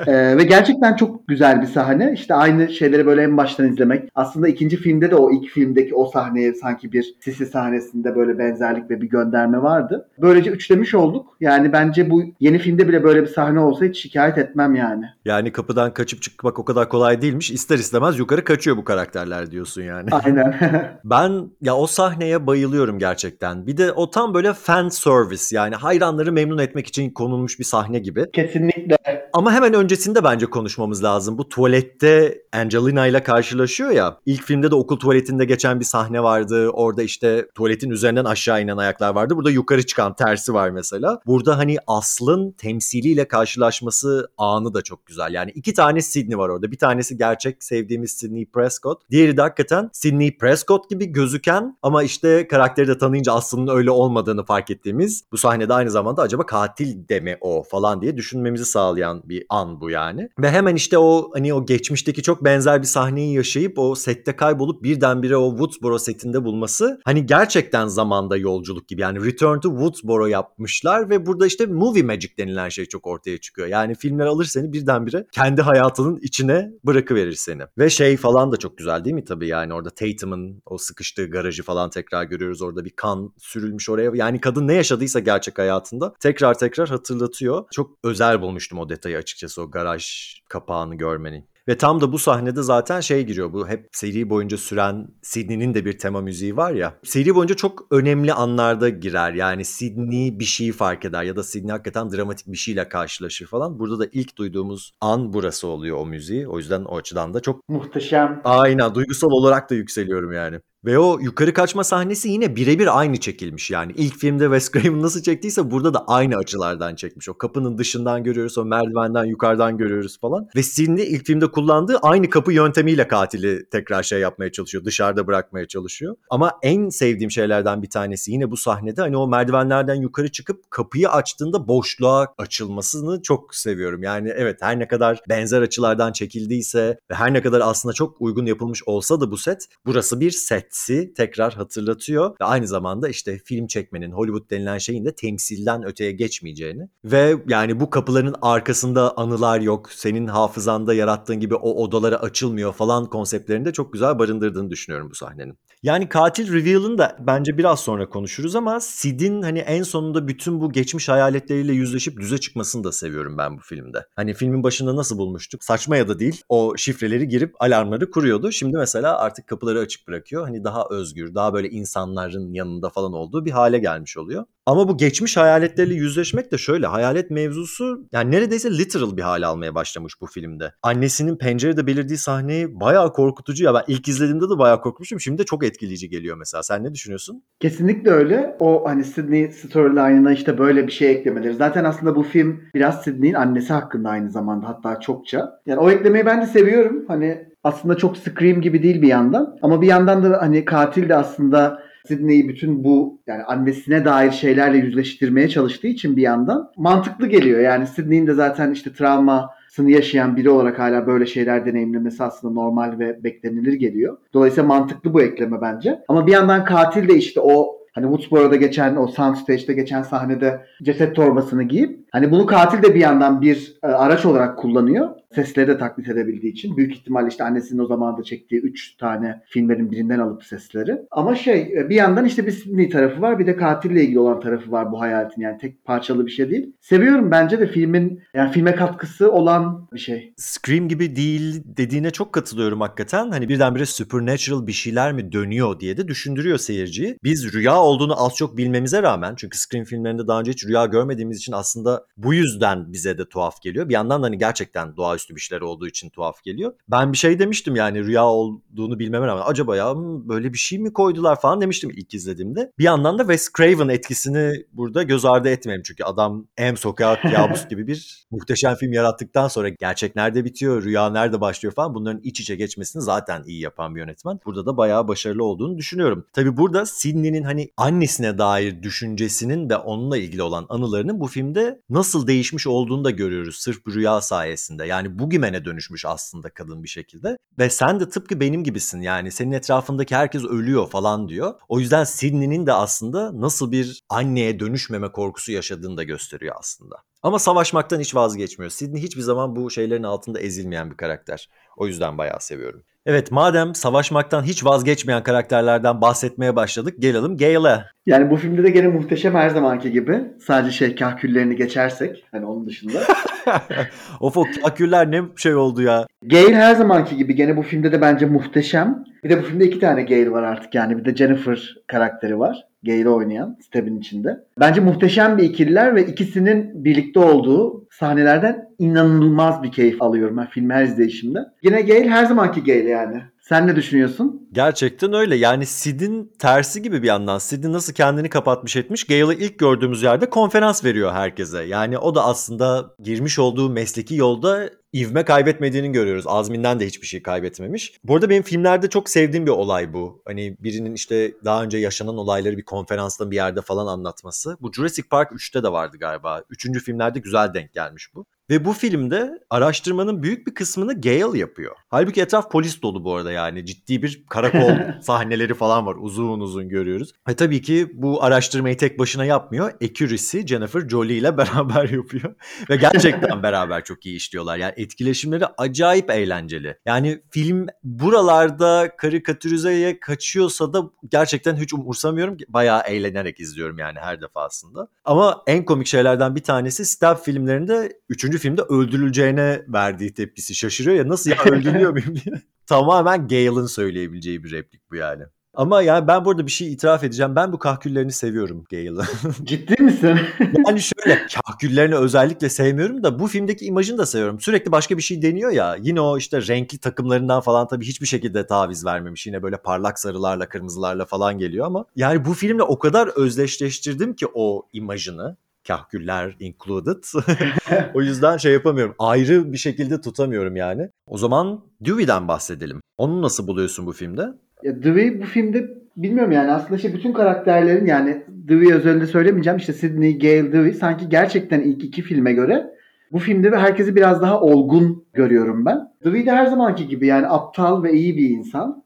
[0.07, 2.13] Ee, ve gerçekten çok güzel bir sahne.
[2.15, 4.09] İşte aynı şeyleri böyle en baştan izlemek.
[4.15, 8.91] Aslında ikinci filmde de o ilk filmdeki o sahneye sanki bir sisi sahnesinde böyle benzerlik
[8.91, 10.09] ve bir gönderme vardı.
[10.19, 11.37] Böylece üçlemiş olduk.
[11.41, 15.05] Yani bence bu yeni filmde bile böyle bir sahne olsa hiç şikayet etmem yani.
[15.25, 17.51] Yani kapıdan kaçıp çıkmak o kadar kolay değilmiş.
[17.51, 20.11] İster istemez yukarı kaçıyor bu karakterler diyorsun yani.
[20.25, 20.55] Aynen.
[21.05, 23.67] Ben ya o sahneye bayılıyorum gerçekten.
[23.67, 27.99] Bir de o tam böyle fan service yani hayranları memnun etmek için konulmuş bir sahne
[27.99, 28.27] gibi.
[28.33, 28.97] Kesinlikle.
[29.33, 31.39] Ama hemen öncesinde bence konuşmamız lazım.
[31.39, 34.19] Bu tuvalette Angelina ile karşılaşıyor ya.
[34.27, 36.69] İlk filmde de okul tuvaletinde geçen bir sahne vardı.
[36.69, 39.37] Orada işte tuvaletin üzerinden aşağı inen ayaklar vardı.
[39.37, 41.21] Burada yukarı çıkan tersi var mesela.
[41.27, 45.33] Burada hani Asl'ın temsiliyle karşılaşması anı da çok güzel.
[45.33, 46.73] Yani iki tane Sidney var orada.
[46.73, 49.03] Bir tanesi gerçek sevdiğimiz Sidney Prescott.
[49.11, 54.45] Diğeri de hakikaten Sidney Prescott gibi gözüken ama işte karakteri de tanıyınca aslında öyle olmadığını
[54.45, 59.23] fark ettiğimiz bu sahnede aynı zamanda acaba katil de mi o falan diye düşünmemizi sağlayan
[59.25, 60.29] bir an bu yani.
[60.39, 64.83] Ve hemen işte o hani o geçmişteki çok benzer bir sahneyi yaşayıp o sette kaybolup
[64.83, 69.01] birdenbire o Woodsboro setinde bulması hani gerçekten zamanda yolculuk gibi.
[69.01, 73.69] Yani Return to Woodsboro yapmışlar ve burada işte movie magic denilen şey çok ortaya çıkıyor.
[73.69, 75.63] Yani filmler alır seni birdenbire kendi
[76.05, 77.63] hayatının içine bırakıverir seni.
[77.79, 81.63] Ve şey falan da çok güzel değil mi tabii yani orada Tatum'un o sıkıştığı garajı
[81.63, 82.63] falan tekrar görüyoruz.
[82.63, 84.11] Orada bir kan sürülmüş oraya.
[84.15, 87.65] Yani kadın ne yaşadıysa gerçek hayatında tekrar tekrar hatırlatıyor.
[87.73, 91.45] Çok özel bulmuştum o detayı açıkçası o garaj kapağını görmenin.
[91.69, 93.53] Ve tam da bu sahnede zaten şey giriyor.
[93.53, 96.99] Bu hep seri boyunca süren Sidney'nin de bir tema müziği var ya.
[97.05, 99.33] Seri boyunca çok önemli anlarda girer.
[99.33, 103.79] Yani Sidney bir şeyi fark eder ya da Sidney hakikaten dramatik bir şeyle karşılaşır falan.
[103.79, 106.49] Burada da ilk duyduğumuz an burası oluyor o müziği.
[106.49, 108.41] O yüzden o açıdan da çok Muhteşem.
[108.45, 110.61] aynen duygusal olarak da yükseliyorum yani.
[110.85, 113.93] Ve o yukarı kaçma sahnesi yine birebir aynı çekilmiş yani.
[113.97, 117.29] İlk filmde Wes Craven nasıl çektiyse burada da aynı açılardan çekmiş.
[117.29, 120.49] O kapının dışından görüyoruz, o merdivenden yukarıdan görüyoruz falan.
[120.57, 124.85] Ve Sidney ilk filmde kullandığı aynı kapı yöntemiyle katili tekrar şey yapmaya çalışıyor.
[124.85, 126.17] Dışarıda bırakmaya çalışıyor.
[126.31, 131.09] Ama en sevdiğim şeylerden bir tanesi yine bu sahnede hani o merdivenlerden yukarı çıkıp kapıyı
[131.09, 134.03] açtığında boşluğa açılmasını çok seviyorum.
[134.03, 138.47] Yani evet her ne kadar benzer açılardan çekildiyse ve her ne kadar aslında çok uygun
[138.47, 143.39] yapılmış olsa da bu set burası bir set hissi tekrar hatırlatıyor ve aynı zamanda işte
[143.45, 149.61] film çekmenin Hollywood denilen şeyin de temsilden öteye geçmeyeceğini ve yani bu kapıların arkasında anılar
[149.61, 155.11] yok senin hafızanda yarattığın gibi o odalara açılmıyor falan konseptlerini de çok güzel barındırdığını düşünüyorum
[155.11, 155.59] bu sahnenin.
[155.85, 160.73] Yani katil reveal'ın da bence biraz sonra konuşuruz ama Sid'in hani en sonunda bütün bu
[160.73, 164.07] geçmiş hayaletleriyle yüzleşip düze çıkmasını da seviyorum ben bu filmde.
[164.17, 165.65] Hani filmin başında nasıl bulmuştuk?
[165.65, 166.43] Saçma ya da değil.
[166.49, 168.53] O şifreleri girip alarmları kuruyordu.
[168.53, 170.45] Şimdi mesela artık kapıları açık bırakıyor.
[170.45, 174.45] Hani daha özgür, daha böyle insanların yanında falan olduğu bir hale gelmiş oluyor.
[174.67, 176.87] Ama bu geçmiş hayaletleriyle yüzleşmek de şöyle.
[176.87, 180.73] Hayalet mevzusu yani neredeyse literal bir hale almaya başlamış bu filmde.
[180.83, 183.75] Annesinin pencerede belirdiği sahneyi bayağı korkutucu ya.
[183.75, 185.21] Ben ilk izlediğimde de bayağı korkmuşum.
[185.21, 186.63] Şimdi de çok etkileyici geliyor mesela.
[186.63, 187.43] Sen ne düşünüyorsun?
[187.61, 188.57] Kesinlikle öyle.
[188.61, 191.55] O hani Sydney storyline'ına işte böyle bir şey eklemeleri.
[191.55, 195.61] Zaten aslında bu film biraz Sydney'in annesi hakkında aynı zamanda hatta çokça.
[195.67, 197.05] Yani o eklemeyi ben de seviyorum.
[197.09, 199.59] Hani aslında çok Scream gibi değil bir yandan.
[199.63, 204.79] Ama bir yandan da hani katil de aslında Sydney'i bütün bu yani annesine dair şeylerle
[204.79, 207.61] yüzleştirmeye çalıştığı için bir yandan mantıklı geliyor.
[207.61, 212.99] Yani Sydney'in de zaten işte travmasını yaşayan biri olarak hala böyle şeyler deneyimlemesi aslında normal
[212.99, 214.17] ve beklenilir geliyor.
[214.35, 216.05] Dolayısıyla mantıklı bu ekleme bence.
[216.09, 221.17] Ama bir yandan katil de işte o Hani Woodsboro'da geçen o soundstage'de geçen sahnede ceset
[221.17, 225.09] torbasını giyip hani bunu katil de bir yandan bir e, araç olarak kullanıyor.
[225.35, 226.77] Sesleri de taklit edebildiği için.
[226.77, 230.99] Büyük ihtimalle işte annesinin o zamanında çektiği 3 tane filmlerin birinden alıp sesleri.
[231.11, 234.41] Ama şey e, bir yandan işte bir Sydney tarafı var bir de katille ilgili olan
[234.41, 235.43] tarafı var bu hayaletin.
[235.43, 236.73] Yani tek parçalı bir şey değil.
[236.81, 240.35] Seviyorum bence de filmin yani filme katkısı olan bir şey.
[240.37, 243.31] Scream gibi değil dediğine çok katılıyorum hakikaten.
[243.31, 247.17] Hani birdenbire supernatural bir şeyler mi dönüyor diye de düşündürüyor seyirciyi.
[247.25, 251.39] Biz rüya olduğunu az çok bilmemize rağmen çünkü Scream filmlerinde daha önce hiç rüya görmediğimiz
[251.39, 253.89] için aslında bu yüzden bize de tuhaf geliyor.
[253.89, 256.75] Bir yandan da hani gerçekten doğaüstü bir şeyler olduğu için tuhaf geliyor.
[256.89, 260.93] Ben bir şey demiştim yani rüya olduğunu bilmeme rağmen acaba ya böyle bir şey mi
[260.93, 262.73] koydular falan demiştim ilk izlediğimde.
[262.79, 267.69] Bir yandan da Wes Craven etkisini burada göz ardı etmeyelim çünkü adam M Sokak Kabus
[267.69, 272.41] gibi bir muhteşem film yarattıktan sonra gerçek nerede bitiyor, rüya nerede başlıyor falan bunların iç
[272.41, 274.41] içe geçmesini zaten iyi yapan bir yönetmen.
[274.47, 276.27] Burada da bayağı başarılı olduğunu düşünüyorum.
[276.33, 282.27] Tabi burada Sidney'nin hani annesine dair düşüncesinin ve onunla ilgili olan anılarının bu filmde nasıl
[282.27, 284.87] değişmiş olduğunu da görüyoruz sırf bu rüya sayesinde.
[284.87, 287.37] Yani bugimene dönüşmüş aslında kadın bir şekilde.
[287.59, 291.55] Ve sen de tıpkı benim gibisin yani senin etrafındaki herkes ölüyor falan diyor.
[291.69, 296.97] O yüzden Sidney'nin de aslında nasıl bir anneye dönüşmeme korkusu yaşadığını da gösteriyor aslında.
[297.23, 298.71] Ama savaşmaktan hiç vazgeçmiyor.
[298.71, 301.49] Sidney hiçbir zaman bu şeylerin altında ezilmeyen bir karakter.
[301.77, 302.83] O yüzden bayağı seviyorum.
[303.07, 307.85] Evet madem savaşmaktan hiç vazgeçmeyen karakterlerden bahsetmeye başladık gelelim Gale'e.
[308.07, 310.25] Yani bu filmde de gene muhteşem her zamanki gibi.
[310.47, 313.01] Sadece şey kahküllerini geçersek hani onun dışında.
[314.21, 316.07] of o kahküller ne şey oldu ya.
[316.23, 319.05] Gale her zamanki gibi gene bu filmde de bence muhteşem.
[319.25, 320.99] Bir de bu filmde iki tane Gale var artık yani.
[320.99, 322.65] Bir de Jennifer karakteri var.
[322.85, 324.45] Gale'i oynayan Step'in içinde.
[324.61, 330.71] Bence muhteşem bir ikililer ve ikisinin birlikte olduğu sahnelerden inanılmaz bir keyif alıyorum ben film
[330.71, 331.39] her izleyişimde.
[331.63, 333.23] Yine Gale her zamanki Gale yani.
[333.49, 334.49] Sen ne düşünüyorsun?
[334.53, 335.37] Gerçekten öyle.
[335.37, 337.39] Yani Sid'in tersi gibi bir yandan.
[337.39, 339.05] Sid nasıl kendini kapatmış etmiş.
[339.05, 341.63] Gale'ı ilk gördüğümüz yerde konferans veriyor herkese.
[341.63, 346.25] Yani o da aslında girmiş olduğu mesleki yolda ivme kaybetmediğini görüyoruz.
[346.27, 347.93] Azminden de hiçbir şey kaybetmemiş.
[348.05, 350.23] Bu arada benim filmlerde çok sevdiğim bir olay bu.
[350.25, 354.57] Hani birinin işte daha önce yaşanan olayları bir konferansta bir yerde falan anlatması.
[354.61, 356.43] Bu Jurassic Park 3'te de vardı galiba.
[356.51, 358.27] Üçüncü filmlerde güzel denk gelmiş bu.
[358.51, 361.77] Ve bu filmde araştırmanın büyük bir kısmını Gale yapıyor.
[361.89, 363.67] Halbuki etraf polis dolu bu arada yani.
[363.67, 365.97] Ciddi bir karakol sahneleri falan var.
[366.01, 367.13] Uzun uzun görüyoruz.
[367.29, 369.73] Ve tabii ki bu araştırmayı tek başına yapmıyor.
[369.83, 372.35] Accuracy Jennifer Jolie ile beraber yapıyor.
[372.71, 374.57] Ve gerçekten beraber çok iyi işliyorlar.
[374.57, 376.79] Yani etkileşimleri acayip eğlenceli.
[376.87, 382.37] Yani film buralarda karikatürizeye kaçıyorsa da gerçekten hiç umursamıyorum.
[382.49, 384.89] Bayağı eğlenerek izliyorum yani her defasında.
[385.05, 391.09] Ama en komik şeylerden bir tanesi Stab filmlerinde 3 filmde öldürüleceğine verdiği tepkisi şaşırıyor ya
[391.09, 392.43] nasıl ya öldürülüyor muyum diye.
[392.67, 395.25] Tamamen Gale'ın söyleyebileceği bir replik bu yani.
[395.57, 397.37] Ama yani ben burada bir şey itiraf edeceğim.
[397.37, 399.05] Ben bu kahküllerini seviyorum Gale'ın.
[399.45, 400.19] Ciddi misin?
[400.67, 404.41] yani şöyle kahküllerini özellikle sevmiyorum da bu filmdeki imajını da seviyorum.
[404.41, 405.77] Sürekli başka bir şey deniyor ya.
[405.81, 409.27] Yine o işte renkli takımlarından falan tabii hiçbir şekilde taviz vermemiş.
[409.27, 414.27] Yine böyle parlak sarılarla kırmızılarla falan geliyor ama yani bu filmle o kadar özdeşleştirdim ki
[414.35, 415.37] o imajını
[415.69, 417.05] kahküller included.
[417.95, 418.95] o yüzden şey yapamıyorum.
[418.99, 420.91] Ayrı bir şekilde tutamıyorum yani.
[421.07, 422.81] O zaman Dewey'den bahsedelim.
[422.99, 424.23] Onu nasıl buluyorsun bu filmde?
[424.63, 429.73] Ya Dewey bu filmde bilmiyorum yani aslında işte bütün karakterlerin yani Dewey özelinde söylemeyeceğim işte
[429.73, 432.75] Sidney, Gale, Dewey sanki gerçekten ilk iki filme göre
[433.15, 435.93] bu filmde ve herkesi biraz daha olgun görüyorum ben.
[436.05, 438.85] Dewey de her zamanki gibi yani aptal ve iyi bir insan.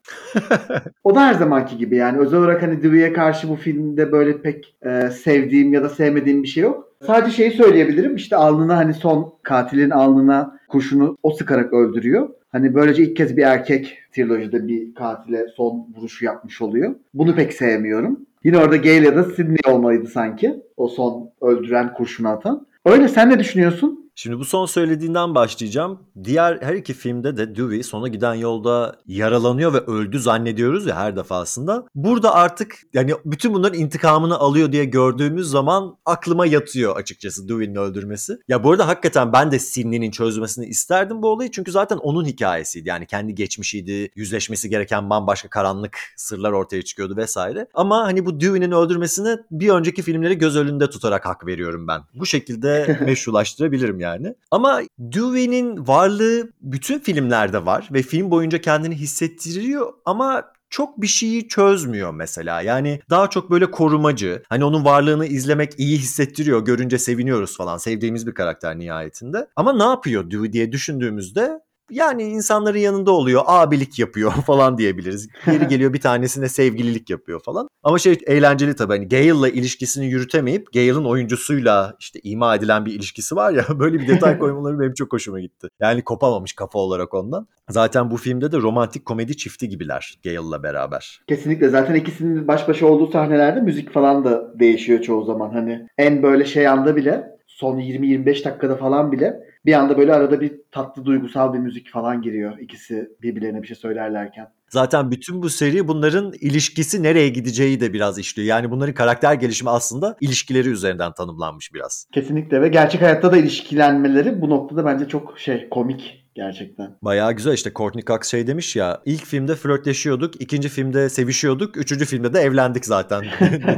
[1.04, 4.76] o da her zamanki gibi yani özel olarak hani Dewey'e karşı bu filmde böyle pek
[4.82, 6.88] e, sevdiğim ya da sevmediğim bir şey yok.
[7.06, 12.28] Sadece şeyi söyleyebilirim işte alnına hani son katilin alnına kurşunu o sıkarak öldürüyor.
[12.48, 16.94] Hani böylece ilk kez bir erkek trilojide bir katile son vuruşu yapmış oluyor.
[17.14, 18.20] Bunu pek sevmiyorum.
[18.44, 20.62] Yine orada Gale ya da Sidney olmalıydı sanki.
[20.76, 22.66] O son öldüren kurşunu atan.
[22.86, 23.97] Öyle sen ne düşünüyorsun?
[24.20, 25.98] Şimdi bu son söylediğinden başlayacağım.
[26.24, 31.16] Diğer her iki filmde de Dewey sona giden yolda yaralanıyor ve öldü zannediyoruz ya her
[31.16, 31.84] defasında.
[31.94, 38.38] Burada artık yani bütün bunların intikamını alıyor diye gördüğümüz zaman aklıma yatıyor açıkçası Dewey'nin öldürmesi.
[38.48, 41.50] Ya bu arada hakikaten ben de Sidney'nin çözmesini isterdim bu olayı.
[41.50, 42.88] Çünkü zaten onun hikayesiydi.
[42.88, 44.10] Yani kendi geçmişiydi.
[44.16, 47.68] Yüzleşmesi gereken bambaşka karanlık sırlar ortaya çıkıyordu vesaire.
[47.74, 52.00] Ama hani bu Dewey'nin öldürmesini bir önceki filmleri göz önünde tutarak hak veriyorum ben.
[52.14, 54.34] Bu şekilde meşrulaştırabilirim yani yani.
[54.50, 61.48] Ama Dewey'nin varlığı bütün filmlerde var ve film boyunca kendini hissettiriyor ama çok bir şeyi
[61.48, 62.60] çözmüyor mesela.
[62.62, 64.42] Yani daha çok böyle korumacı.
[64.48, 66.64] Hani onun varlığını izlemek iyi hissettiriyor.
[66.64, 67.78] Görünce seviniyoruz falan.
[67.78, 69.46] Sevdiğimiz bir karakter nihayetinde.
[69.56, 75.28] Ama ne yapıyor Dewey diye düşündüğümüzde yani insanların yanında oluyor, abilik yapıyor falan diyebiliriz.
[75.46, 77.68] Geri geliyor bir tanesine sevgililik yapıyor falan.
[77.82, 83.36] Ama şey eğlenceli tabii hani Gale'la ilişkisini yürütemeyip Gale'ın oyuncusuyla işte ima edilen bir ilişkisi
[83.36, 85.68] var ya böyle bir detay koymaları benim çok hoşuma gitti.
[85.80, 87.46] Yani kopamamış kafa olarak ondan.
[87.70, 91.20] Zaten bu filmde de romantik komedi çifti gibiler Gale'la beraber.
[91.26, 95.50] Kesinlikle zaten ikisinin baş başa olduğu sahnelerde müzik falan da değişiyor çoğu zaman.
[95.50, 100.40] Hani en böyle şey anda bile son 20-25 dakikada falan bile bir anda böyle arada
[100.40, 104.48] bir tatlı duygusal bir müzik falan giriyor ikisi birbirlerine bir şey söylerlerken.
[104.68, 108.48] Zaten bütün bu seri bunların ilişkisi nereye gideceği de biraz işliyor.
[108.48, 112.06] Yani bunların karakter gelişimi aslında ilişkileri üzerinden tanımlanmış biraz.
[112.12, 116.96] Kesinlikle ve gerçek hayatta da ilişkilenmeleri bu noktada bence çok şey komik gerçekten.
[117.02, 122.04] Bayağı güzel işte Courtney Cox şey demiş ya ilk filmde flörtleşiyorduk, ikinci filmde sevişiyorduk, üçüncü
[122.04, 123.24] filmde de evlendik zaten.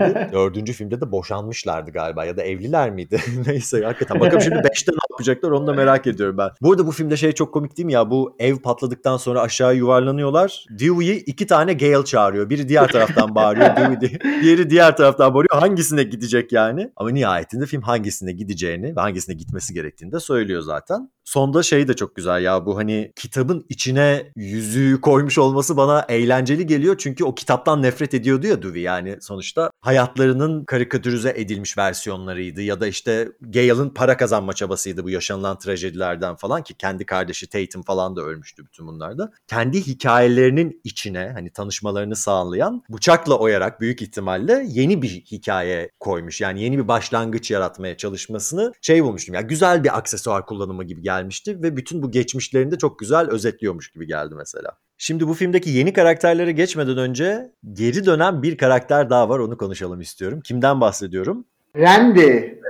[0.33, 3.21] Dördüncü filmde de boşanmışlardı galiba ya da evliler miydi?
[3.47, 6.51] Neyse hakikaten bakalım şimdi beşte ne yapacaklar onu da merak ediyorum ben.
[6.63, 9.77] Bu arada bu filmde şey çok komik değil mi ya bu ev patladıktan sonra aşağı
[9.77, 10.65] yuvarlanıyorlar.
[10.71, 12.51] Dewey'i iki tane Gale çağırıyor.
[12.51, 14.43] Biri diğer taraftan bağırıyor Dewey diye.
[14.43, 15.61] Diğeri diğer taraftan bağırıyor.
[15.61, 16.91] Hangisine gidecek yani?
[16.97, 21.11] Ama nihayetinde film hangisine gideceğini ve hangisine gitmesi gerektiğini de söylüyor zaten.
[21.31, 26.67] Sonda şey de çok güzel ya bu hani kitabın içine yüzüğü koymuş olması bana eğlenceli
[26.67, 26.97] geliyor.
[26.99, 32.63] Çünkü o kitaptan nefret ediyordu ya Dewey yani sonuçta hayatlarının karikatürize edilmiş versiyonlarıydı.
[32.63, 37.83] Ya da işte Gale'ın para kazanma çabasıydı bu yaşanılan trajedilerden falan ki kendi kardeşi Tatum
[37.83, 39.33] falan da ölmüştü bütün bunlarda.
[39.47, 46.41] Kendi hikayelerinin içine hani tanışmalarını sağlayan bıçakla oyarak büyük ihtimalle yeni bir hikaye koymuş.
[46.41, 51.63] Yani yeni bir başlangıç yaratmaya çalışmasını şey bulmuştum ya güzel bir aksesuar kullanımı gibi gelmişti
[51.63, 54.71] ve bütün bu geçmişlerini de çok güzel özetliyormuş gibi geldi mesela.
[55.03, 60.01] Şimdi bu filmdeki yeni karakterlere geçmeden önce geri dönen bir karakter daha var onu konuşalım
[60.01, 60.41] istiyorum.
[60.41, 61.45] Kimden bahsediyorum?
[61.77, 62.61] Randy.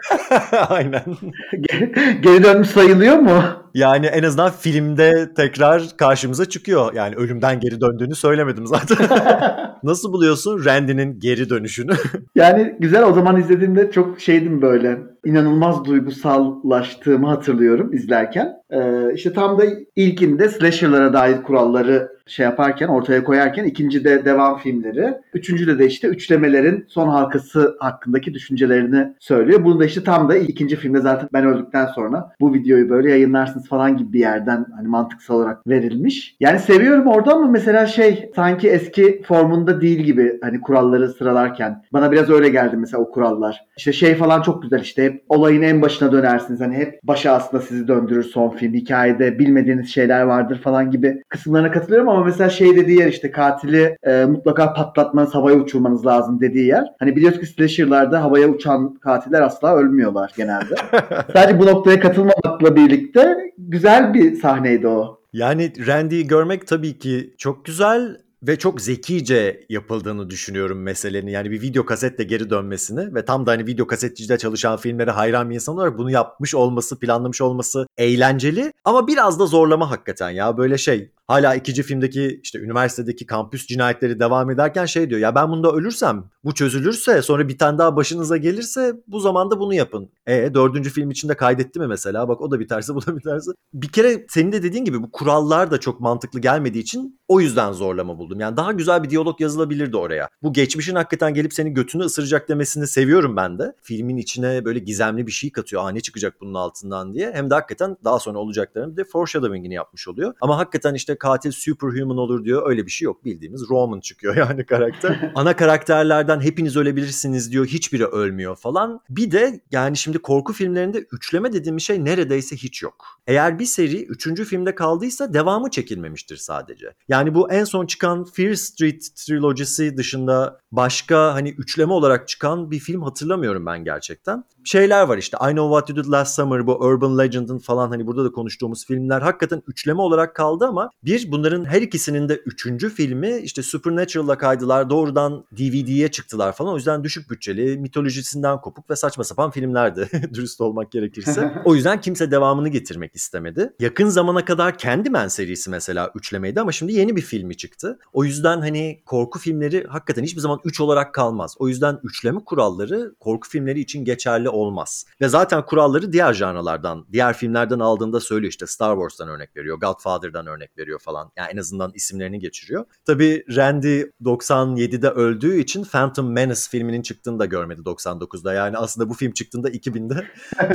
[0.68, 1.02] Aynen.
[2.22, 3.42] Geri dönmüş sayılıyor mu?
[3.74, 6.94] Yani en azından filmde tekrar karşımıza çıkıyor.
[6.94, 8.98] Yani ölümden geri döndüğünü söylemedim zaten.
[9.82, 11.92] Nasıl buluyorsun Randy'nin geri dönüşünü?
[12.34, 18.59] yani güzel o zaman izlediğimde çok şeydim böyle inanılmaz duygusallaştığımı hatırlıyorum izlerken.
[18.72, 19.64] Ee, işte tam da
[19.96, 25.14] ilkinde slasher'lara dair kuralları şey yaparken, ortaya koyarken ikinci de devam filmleri.
[25.34, 29.64] Üçüncüde de işte üçlemelerin son halkası hakkındaki düşüncelerini söylüyor.
[29.64, 33.68] Bunu da işte tam da ikinci filmde zaten ben öldükten sonra bu videoyu böyle yayınlarsınız
[33.68, 36.36] falan gibi bir yerden hani mantıksal olarak verilmiş.
[36.40, 41.82] Yani seviyorum orada ama mesela şey sanki eski formunda değil gibi hani kuralları sıralarken.
[41.92, 43.66] Bana biraz öyle geldi mesela o kurallar.
[43.76, 46.60] İşte şey falan çok güzel işte hep olayın en başına dönersiniz.
[46.60, 48.74] Hani hep başa aslında sizi döndürür son film.
[48.74, 53.96] Hikayede bilmediğiniz şeyler vardır falan gibi kısımlarına katılıyorum ama mesela şey dediği yer işte katili
[54.02, 56.84] e, mutlaka patlatmanız, havaya uçurmanız lazım dediği yer.
[56.98, 60.74] Hani biliyoruz ki slasher'larda havaya uçan katiller asla ölmüyorlar genelde.
[61.32, 65.20] Sadece bu noktaya katılmamakla birlikte güzel bir sahneydi o.
[65.32, 71.30] Yani Randy'yi görmek tabii ki çok güzel ve çok zekice yapıldığını düşünüyorum meselenin.
[71.30, 75.50] Yani bir video kasetle geri dönmesini ve tam da hani video kasetçide çalışan filmlere hayran
[75.50, 80.56] bir insan olarak bunu yapmış olması, planlamış olması eğlenceli ama biraz da zorlama hakikaten ya.
[80.56, 85.50] Böyle şey hala ikinci filmdeki işte üniversitedeki kampüs cinayetleri devam ederken şey diyor ya ben
[85.50, 90.10] bunda ölürsem bu çözülürse sonra bir tane daha başınıza gelirse bu zamanda bunu yapın.
[90.26, 93.50] E dördüncü film içinde kaydetti mi mesela bak o da biterse bu da biterse.
[93.74, 97.72] Bir kere senin de dediğin gibi bu kurallar da çok mantıklı gelmediği için o yüzden
[97.72, 98.40] zorlama buldum.
[98.40, 100.28] Yani daha güzel bir diyalog yazılabilirdi oraya.
[100.42, 103.74] Bu geçmişin hakikaten gelip seni götünü ısıracak demesini seviyorum ben de.
[103.82, 105.84] Filmin içine böyle gizemli bir şey katıyor.
[105.84, 107.32] Aa ne çıkacak bunun altından diye.
[107.34, 110.34] Hem de hakikaten daha sonra olacaklarını bir de foreshadowing'ini yapmış oluyor.
[110.40, 112.70] Ama hakikaten işte katil superhuman olur diyor.
[112.70, 113.24] Öyle bir şey yok.
[113.24, 115.32] Bildiğimiz Roman çıkıyor yani karakter.
[115.34, 117.66] Ana karakterlerden hepiniz ölebilirsiniz diyor.
[117.66, 119.00] Hiçbiri ölmüyor falan.
[119.10, 123.06] Bir de yani şimdi korku filmlerinde üçleme dediğim şey neredeyse hiç yok.
[123.26, 126.94] Eğer bir seri üçüncü filmde kaldıysa devamı çekilmemiştir sadece.
[127.08, 132.78] Yani bu en son çıkan Fear Street trilojisi dışında başka hani üçleme olarak çıkan bir
[132.78, 134.44] film hatırlamıyorum ben gerçekten.
[134.64, 138.06] Şeyler var işte I Know What You Did Last Summer bu Urban Legend'ın falan hani
[138.06, 142.90] burada da konuştuğumuz filmler hakikaten üçleme olarak kaldı ama bir bunların her ikisinin de üçüncü
[142.90, 148.96] filmi işte Supernatural'la kaydılar doğrudan DVD'ye çıktılar falan o yüzden düşük bütçeli mitolojisinden kopuk ve
[148.96, 151.50] saçma sapan filmlerdi dürüst olmak gerekirse.
[151.64, 153.72] O yüzden kimse devamını getirmek istemedi.
[153.80, 157.98] Yakın zamana kadar Candyman serisi mesela üçlemeydi ama şimdi yeni bir filmi çıktı.
[158.12, 161.54] O yüzden hani korku filmleri hakikaten hiçbir zaman üç olarak kalmaz.
[161.58, 165.06] O yüzden üçleme kuralları korku filmleri için geçerli olmaz.
[165.20, 170.46] Ve zaten kuralları diğer janralardan, diğer filmlerden aldığında söylüyor işte Star Wars'tan örnek veriyor, Godfather'dan
[170.46, 171.30] örnek veriyor falan.
[171.36, 172.84] Yani en azından isimlerini geçiriyor.
[173.06, 178.52] Tabii Randy 97'de öldüğü için Phantom Menace filminin çıktığını da görmedi 99'da.
[178.52, 180.24] Yani aslında bu film çıktığında 2000'de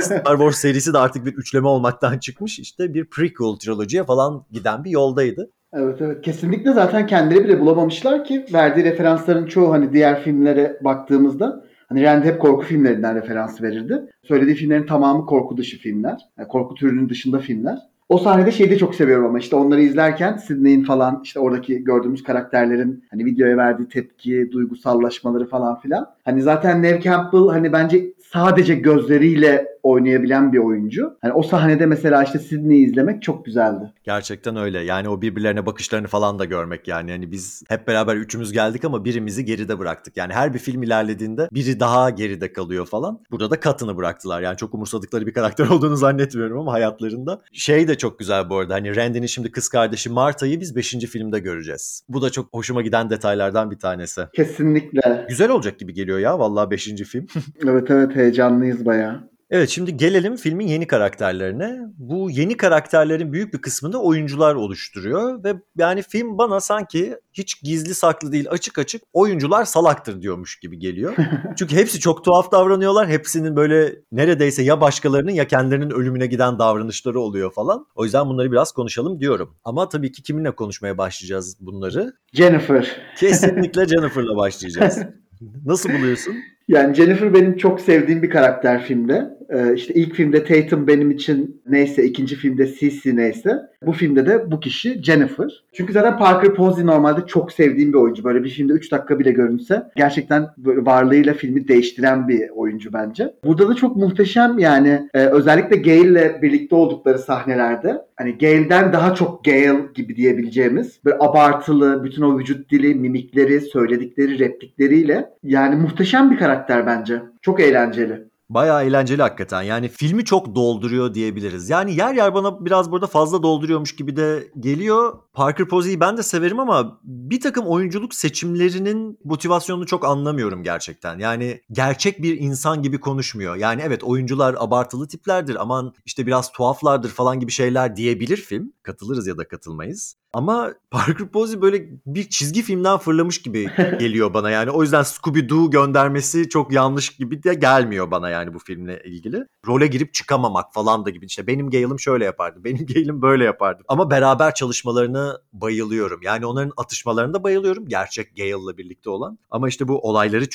[0.00, 2.58] Star Wars serisi de artık bir üçleme olmaktan çıkmış.
[2.58, 5.50] İşte bir prequel trilojiye falan giden bir yoldaydı.
[5.72, 11.64] Evet evet kesinlikle zaten kendileri bile bulamamışlar ki verdiği referansların çoğu hani diğer filmlere baktığımızda
[11.88, 14.10] hani Randy hep korku filmlerinden referans verirdi.
[14.22, 16.20] Söylediği filmlerin tamamı korku dışı filmler.
[16.38, 17.78] Yani korku türünün dışında filmler.
[18.08, 22.22] O sahnede şeyi de çok seviyorum ama işte onları izlerken Sidney'in falan işte oradaki gördüğümüz
[22.22, 26.06] karakterlerin hani videoya verdiği tepki, duygusallaşmaları falan filan.
[26.24, 31.16] Hani zaten Neve Campbell hani bence sadece gözleriyle oynayabilen bir oyuncu.
[31.20, 33.92] Hani o sahnede mesela işte Sidney'i izlemek çok güzeldi.
[34.04, 34.80] Gerçekten öyle.
[34.80, 37.10] Yani o birbirlerine bakışlarını falan da görmek yani.
[37.10, 40.16] Hani biz hep beraber üçümüz geldik ama birimizi geride bıraktık.
[40.16, 43.20] Yani her bir film ilerlediğinde biri daha geride kalıyor falan.
[43.30, 44.40] Burada da katını bıraktılar.
[44.40, 47.40] Yani çok umursadıkları bir karakter olduğunu zannetmiyorum ama hayatlarında.
[47.52, 48.74] Şey de çok güzel bu arada.
[48.74, 50.94] Hani Randy'nin şimdi kız kardeşi Marta'yı biz 5.
[50.94, 52.02] filmde göreceğiz.
[52.08, 54.22] Bu da çok hoşuma giden detaylardan bir tanesi.
[54.34, 55.26] Kesinlikle.
[55.28, 56.86] Güzel olacak gibi geliyor ya vallahi 5.
[56.86, 57.26] film.
[57.66, 59.35] evet evet heyecanlıyız bayağı.
[59.50, 61.80] Evet şimdi gelelim filmin yeni karakterlerine.
[61.98, 67.94] Bu yeni karakterlerin büyük bir kısmını oyuncular oluşturuyor ve yani film bana sanki hiç gizli
[67.94, 71.16] saklı değil açık açık oyuncular salaktır diyormuş gibi geliyor.
[71.58, 73.08] Çünkü hepsi çok tuhaf davranıyorlar.
[73.08, 77.86] Hepsinin böyle neredeyse ya başkalarının ya kendilerinin ölümüne giden davranışları oluyor falan.
[77.94, 79.56] O yüzden bunları biraz konuşalım diyorum.
[79.64, 82.12] Ama tabii ki kiminle konuşmaya başlayacağız bunları?
[82.32, 83.00] Jennifer.
[83.18, 84.98] Kesinlikle Jennifer'la başlayacağız.
[85.64, 86.34] Nasıl buluyorsun?
[86.68, 89.36] Yani Jennifer benim çok sevdiğim bir karakter filmde.
[89.50, 93.60] Ee, işte ilk filmde Tatum benim için neyse, ikinci filmde Cici neyse.
[93.82, 95.64] Bu filmde de bu kişi Jennifer.
[95.72, 98.24] Çünkü zaten Parker Posey normalde çok sevdiğim bir oyuncu.
[98.24, 103.34] Böyle bir filmde 3 dakika bile görünse gerçekten böyle varlığıyla filmi değiştiren bir oyuncu bence.
[103.44, 109.44] Burada da çok muhteşem yani e, özellikle Gail'le birlikte oldukları sahnelerde hani Gail'den daha çok
[109.44, 116.36] Gail gibi diyebileceğimiz böyle abartılı bütün o vücut dili, mimikleri, söyledikleri replikleriyle yani muhteşem bir
[116.36, 117.22] karakter bence.
[117.42, 118.28] Çok eğlenceli.
[118.48, 119.62] Bayağı eğlenceli hakikaten.
[119.62, 121.70] Yani filmi çok dolduruyor diyebiliriz.
[121.70, 125.18] Yani yer yer bana biraz burada fazla dolduruyormuş gibi de geliyor.
[125.32, 131.18] Parker Posey'i ben de severim ama bir takım oyunculuk seçimlerinin motivasyonunu çok anlamıyorum gerçekten.
[131.18, 133.56] Yani gerçek bir insan gibi konuşmuyor.
[133.56, 138.72] Yani evet oyuncular abartılı tiplerdir aman işte biraz tuhaflardır falan gibi şeyler diyebilir film.
[138.82, 140.16] Katılırız ya da katılmayız.
[140.36, 143.66] Ama Parker Posey böyle bir çizgi filmden fırlamış gibi
[143.98, 144.70] geliyor bana yani.
[144.70, 149.46] O yüzden Scooby-Doo göndermesi çok yanlış gibi de gelmiyor bana yani bu filmle ilgili.
[149.66, 151.26] Role girip çıkamamak falan da gibi.
[151.26, 153.82] İşte benim Gale'ım şöyle yapardı, benim Gale'ım böyle yapardı.
[153.88, 156.20] Ama beraber çalışmalarını bayılıyorum.
[156.22, 157.88] Yani onların atışmalarına da bayılıyorum.
[157.88, 159.38] Gerçek Gale'la birlikte olan.
[159.50, 160.48] Ama işte bu olayları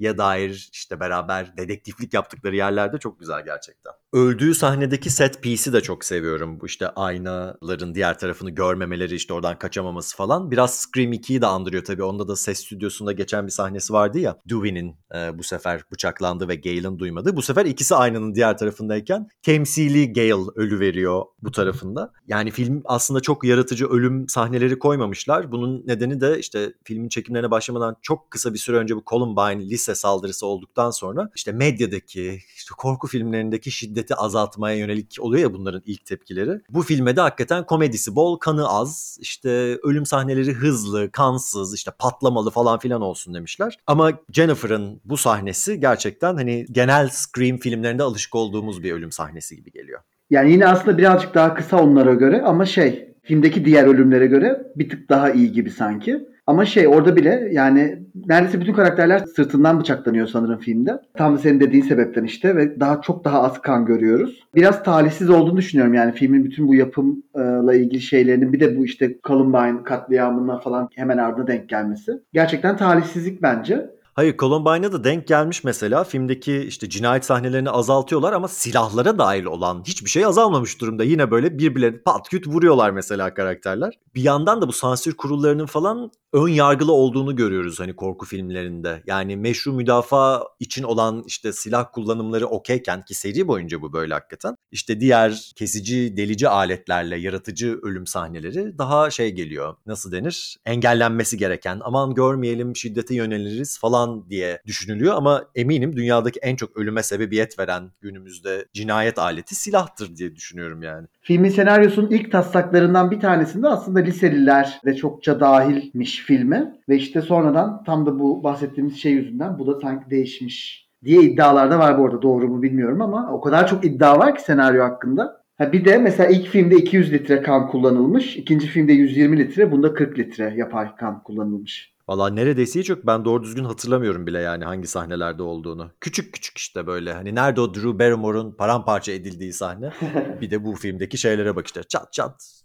[0.00, 3.92] çözmeye dair işte beraber dedektiflik yaptıkları yerlerde çok güzel gerçekten.
[4.12, 6.60] Öldüğü sahnedeki set piece'i de çok seviyorum.
[6.60, 10.50] Bu işte aynaların diğer tarafını görmemeleri işte oradan kaçamaması falan.
[10.50, 12.02] Biraz Scream 2'yi de andırıyor tabii.
[12.02, 14.36] Onda da ses stüdyosunda geçen bir sahnesi vardı ya.
[14.48, 17.36] Dewey'nin e, bu sefer bıçaklandı ve Gale'ın duymadı.
[17.36, 22.12] Bu sefer ikisi aynanın diğer tarafındayken temsili Gale ölü veriyor bu tarafında.
[22.26, 25.52] Yani film aslında çok yaratıcı ölüm sahneleri koymamışlar.
[25.52, 29.89] Bunun nedeni de işte filmin çekimlerine başlamadan çok kısa bir süre önce bu Columbine lise
[29.94, 36.06] saldırısı olduktan sonra işte medyadaki işte korku filmlerindeki şiddeti azaltmaya yönelik oluyor ya bunların ilk
[36.06, 36.60] tepkileri.
[36.70, 42.50] Bu filme de hakikaten komedisi bol, kanı az, işte ölüm sahneleri hızlı, kansız, işte patlamalı
[42.50, 43.78] falan filan olsun demişler.
[43.86, 49.70] Ama Jennifer'ın bu sahnesi gerçekten hani genel Scream filmlerinde alışık olduğumuz bir ölüm sahnesi gibi
[49.72, 50.00] geliyor.
[50.30, 54.88] Yani yine aslında birazcık daha kısa onlara göre ama şey filmdeki diğer ölümlere göre bir
[54.88, 56.20] tık daha iyi gibi sanki.
[56.50, 61.00] Ama şey orada bile yani neredeyse bütün karakterler sırtından bıçaklanıyor sanırım filmde.
[61.16, 64.40] Tam senin dediğin sebepten işte ve daha çok daha az kan görüyoruz.
[64.54, 69.16] Biraz talihsiz olduğunu düşünüyorum yani filmin bütün bu yapımla ilgili şeylerinin bir de bu işte
[69.24, 72.12] Columbine katliamına falan hemen ardına denk gelmesi.
[72.32, 73.90] Gerçekten talihsizlik bence.
[74.14, 76.04] Hayır Columbine'a da denk gelmiş mesela.
[76.04, 81.04] Filmdeki işte cinayet sahnelerini azaltıyorlar ama silahlara dahil olan hiçbir şey azalmamış durumda.
[81.04, 83.98] Yine böyle birbirlerini pat küt vuruyorlar mesela karakterler.
[84.14, 89.02] Bir yandan da bu sansür kurullarının falan ön yargılı olduğunu görüyoruz hani korku filmlerinde.
[89.06, 94.56] Yani meşru müdafaa için olan işte silah kullanımları okeyken ki seri boyunca bu böyle hakikaten.
[94.72, 99.76] İşte diğer kesici, delici aletlerle yaratıcı ölüm sahneleri daha şey geliyor.
[99.86, 100.56] Nasıl denir?
[100.66, 101.80] Engellenmesi gereken.
[101.84, 107.92] Aman görmeyelim şiddete yöneliriz falan diye düşünülüyor ama eminim dünyadaki en çok ölüme sebebiyet veren
[108.00, 111.06] günümüzde cinayet aleti silahtır diye düşünüyorum yani.
[111.30, 117.84] Filmin senaryosunun ilk taslaklarından bir tanesinde aslında liseliler de çokça dahilmiş filme ve işte sonradan
[117.84, 122.04] tam da bu bahsettiğimiz şey yüzünden bu da sanki değişmiş diye iddialar da var bu
[122.04, 125.42] arada doğru mu bilmiyorum ama o kadar çok iddia var ki senaryo hakkında.
[125.58, 129.94] Ha bir de mesela ilk filmde 200 litre kan kullanılmış, ikinci filmde 120 litre, bunda
[129.94, 131.94] 40 litre yapay kan kullanılmış.
[132.10, 133.06] Valla neredeyse hiç yok.
[133.06, 135.90] Ben doğru düzgün hatırlamıyorum bile yani hangi sahnelerde olduğunu.
[136.00, 137.12] Küçük küçük işte böyle.
[137.12, 139.92] Hani nerede o Drew Barrymore'un paramparça edildiği sahne.
[140.40, 141.82] bir de bu filmdeki şeylere bak işte.
[141.82, 142.59] Çat çat.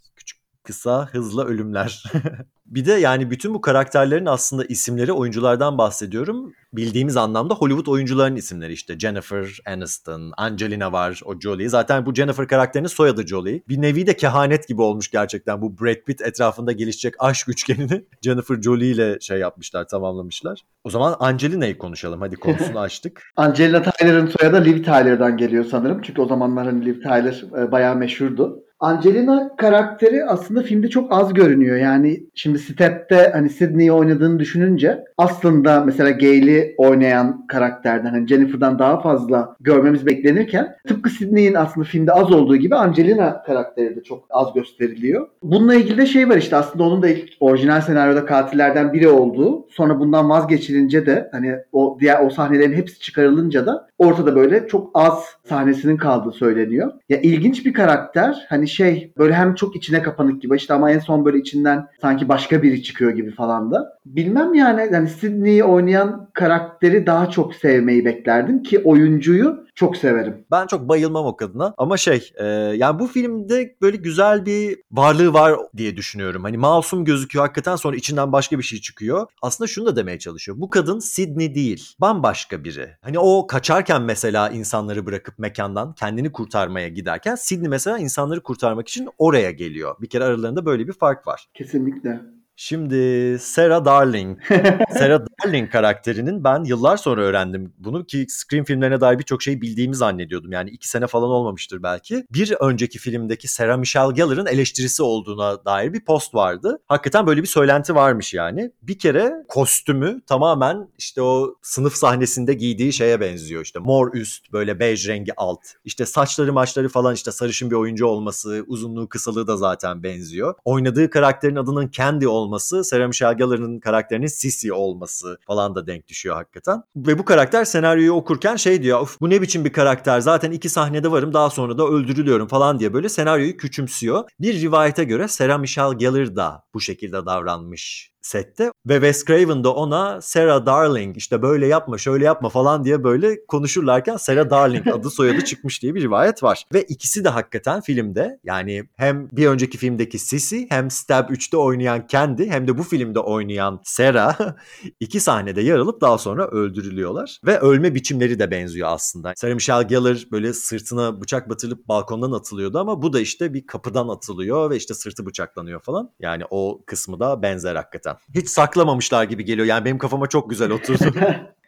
[0.66, 2.04] Kısa hızlı ölümler.
[2.66, 6.54] bir de yani bütün bu karakterlerin aslında isimleri oyunculardan bahsediyorum.
[6.74, 11.70] Bildiğimiz anlamda Hollywood oyuncuların isimleri işte Jennifer Aniston, Angelina var, o Jolie.
[11.70, 13.64] Zaten bu Jennifer karakterinin soyadı Jolie.
[13.70, 18.62] Bir nevi de kehanet gibi olmuş gerçekten bu Brad Pitt etrafında gelişecek aşk üçgenini Jennifer
[18.62, 20.62] Jolie ile şey yapmışlar, tamamlamışlar.
[20.84, 22.22] O zaman Angelina'yı konuşalım.
[22.22, 23.22] Hadi konusunu açtık.
[23.36, 26.02] Angelina Tyler'ın soyadı Liv Tyler'dan geliyor sanırım.
[26.02, 28.65] Çünkü o zamanlar hani Liv Tyler e, bayağı meşhurdu.
[28.80, 31.78] Angelina karakteri aslında filmde çok az görünüyor.
[31.78, 39.02] Yani şimdi Step'te hani Sydney'i oynadığını düşününce aslında mesela Gale'i oynayan karakterden hani Jennifer'dan daha
[39.02, 44.54] fazla görmemiz beklenirken tıpkı Sydney'in aslında filmde az olduğu gibi Angelina karakteri de çok az
[44.54, 45.28] gösteriliyor.
[45.44, 49.68] Bununla ilgili de şey var işte aslında onun da ilk orijinal senaryoda katillerden biri olduğu
[49.70, 54.92] sonra bundan vazgeçilince de hani o diğer o sahnelerin hepsi çıkarılınca da ortada böyle çok
[54.94, 56.92] az sahnesinin kaldığı söyleniyor.
[57.10, 58.46] Ya ilginç bir karakter.
[58.50, 62.30] Hani şey böyle hem çok içine kapanık gibi işte ama en son böyle içinden sanki
[62.30, 64.00] başka biri çıkıyor gibi falan da.
[64.06, 70.46] Bilmem yani yani Sydney'i oynayan karakteri daha çok sevmeyi beklerdim ki oyuncuyu çok severim.
[70.52, 75.34] Ben çok bayılmam o kadına ama şey e, yani bu filmde böyle güzel bir varlığı
[75.34, 76.44] var diye düşünüyorum.
[76.44, 79.28] Hani masum gözüküyor hakikaten sonra içinden başka bir şey çıkıyor.
[79.42, 80.58] Aslında şunu da demeye çalışıyor.
[80.60, 82.90] Bu kadın Sydney değil bambaşka biri.
[83.02, 89.10] Hani o kaçarken mesela insanları bırakıp mekandan kendini kurtarmaya giderken Sydney mesela insanları kurtarmak için
[89.18, 89.96] oraya geliyor.
[90.02, 91.48] Bir kere aralarında böyle bir fark var.
[91.54, 92.22] Kesinlikle.
[92.58, 94.40] Şimdi Sarah Darling.
[94.98, 99.96] Sarah Darling karakterinin ben yıllar sonra öğrendim bunu ki Scream filmlerine dair birçok şeyi bildiğimi
[99.96, 100.52] zannediyordum.
[100.52, 102.26] Yani iki sene falan olmamıştır belki.
[102.34, 106.80] Bir önceki filmdeki Sarah Michelle Gellar'ın eleştirisi olduğuna dair bir post vardı.
[106.88, 108.72] Hakikaten böyle bir söylenti varmış yani.
[108.82, 113.62] Bir kere kostümü tamamen işte o sınıf sahnesinde giydiği şeye benziyor.
[113.62, 115.60] İşte mor üst böyle bej rengi alt.
[115.86, 120.54] İşte saçları maçları falan işte sarışın bir oyuncu olması, uzunluğu kısalığı da zaten benziyor.
[120.66, 122.45] Oynadığı karakterin adının Candy olması,
[122.84, 126.84] Sarah Michelle karakterinin Sissy olması falan da denk düşüyor hakikaten.
[126.96, 130.70] Ve bu karakter senaryoyu okurken şey diyor, Uf, bu ne biçim bir karakter zaten iki
[130.70, 134.24] sahnede varım daha sonra da öldürülüyorum falan diye böyle senaryoyu küçümsüyor.
[134.40, 139.74] Bir rivayete göre Sarah Michelle Gellar da bu şekilde davranmış sette ve Wes Craven da
[139.74, 145.10] ona Sarah Darling işte böyle yapma şöyle yapma falan diye böyle konuşurlarken Sarah Darling adı
[145.10, 146.64] soyadı çıkmış diye bir rivayet var.
[146.74, 152.06] Ve ikisi de hakikaten filmde yani hem bir önceki filmdeki Sissy hem Stab 3'te oynayan
[152.10, 154.40] Candy hem de bu filmde oynayan Sarah
[155.00, 157.40] iki sahnede yer alıp daha sonra öldürülüyorlar.
[157.46, 159.34] Ve ölme biçimleri de benziyor aslında.
[159.36, 164.08] Sarah Michelle Gellar böyle sırtına bıçak batırılıp balkondan atılıyordu ama bu da işte bir kapıdan
[164.08, 166.12] atılıyor ve işte sırtı bıçaklanıyor falan.
[166.20, 168.15] Yani o kısmı da benzer hakikaten.
[168.36, 169.68] Hiç saklamamışlar gibi geliyor.
[169.68, 171.04] Yani benim kafama çok güzel oturdu.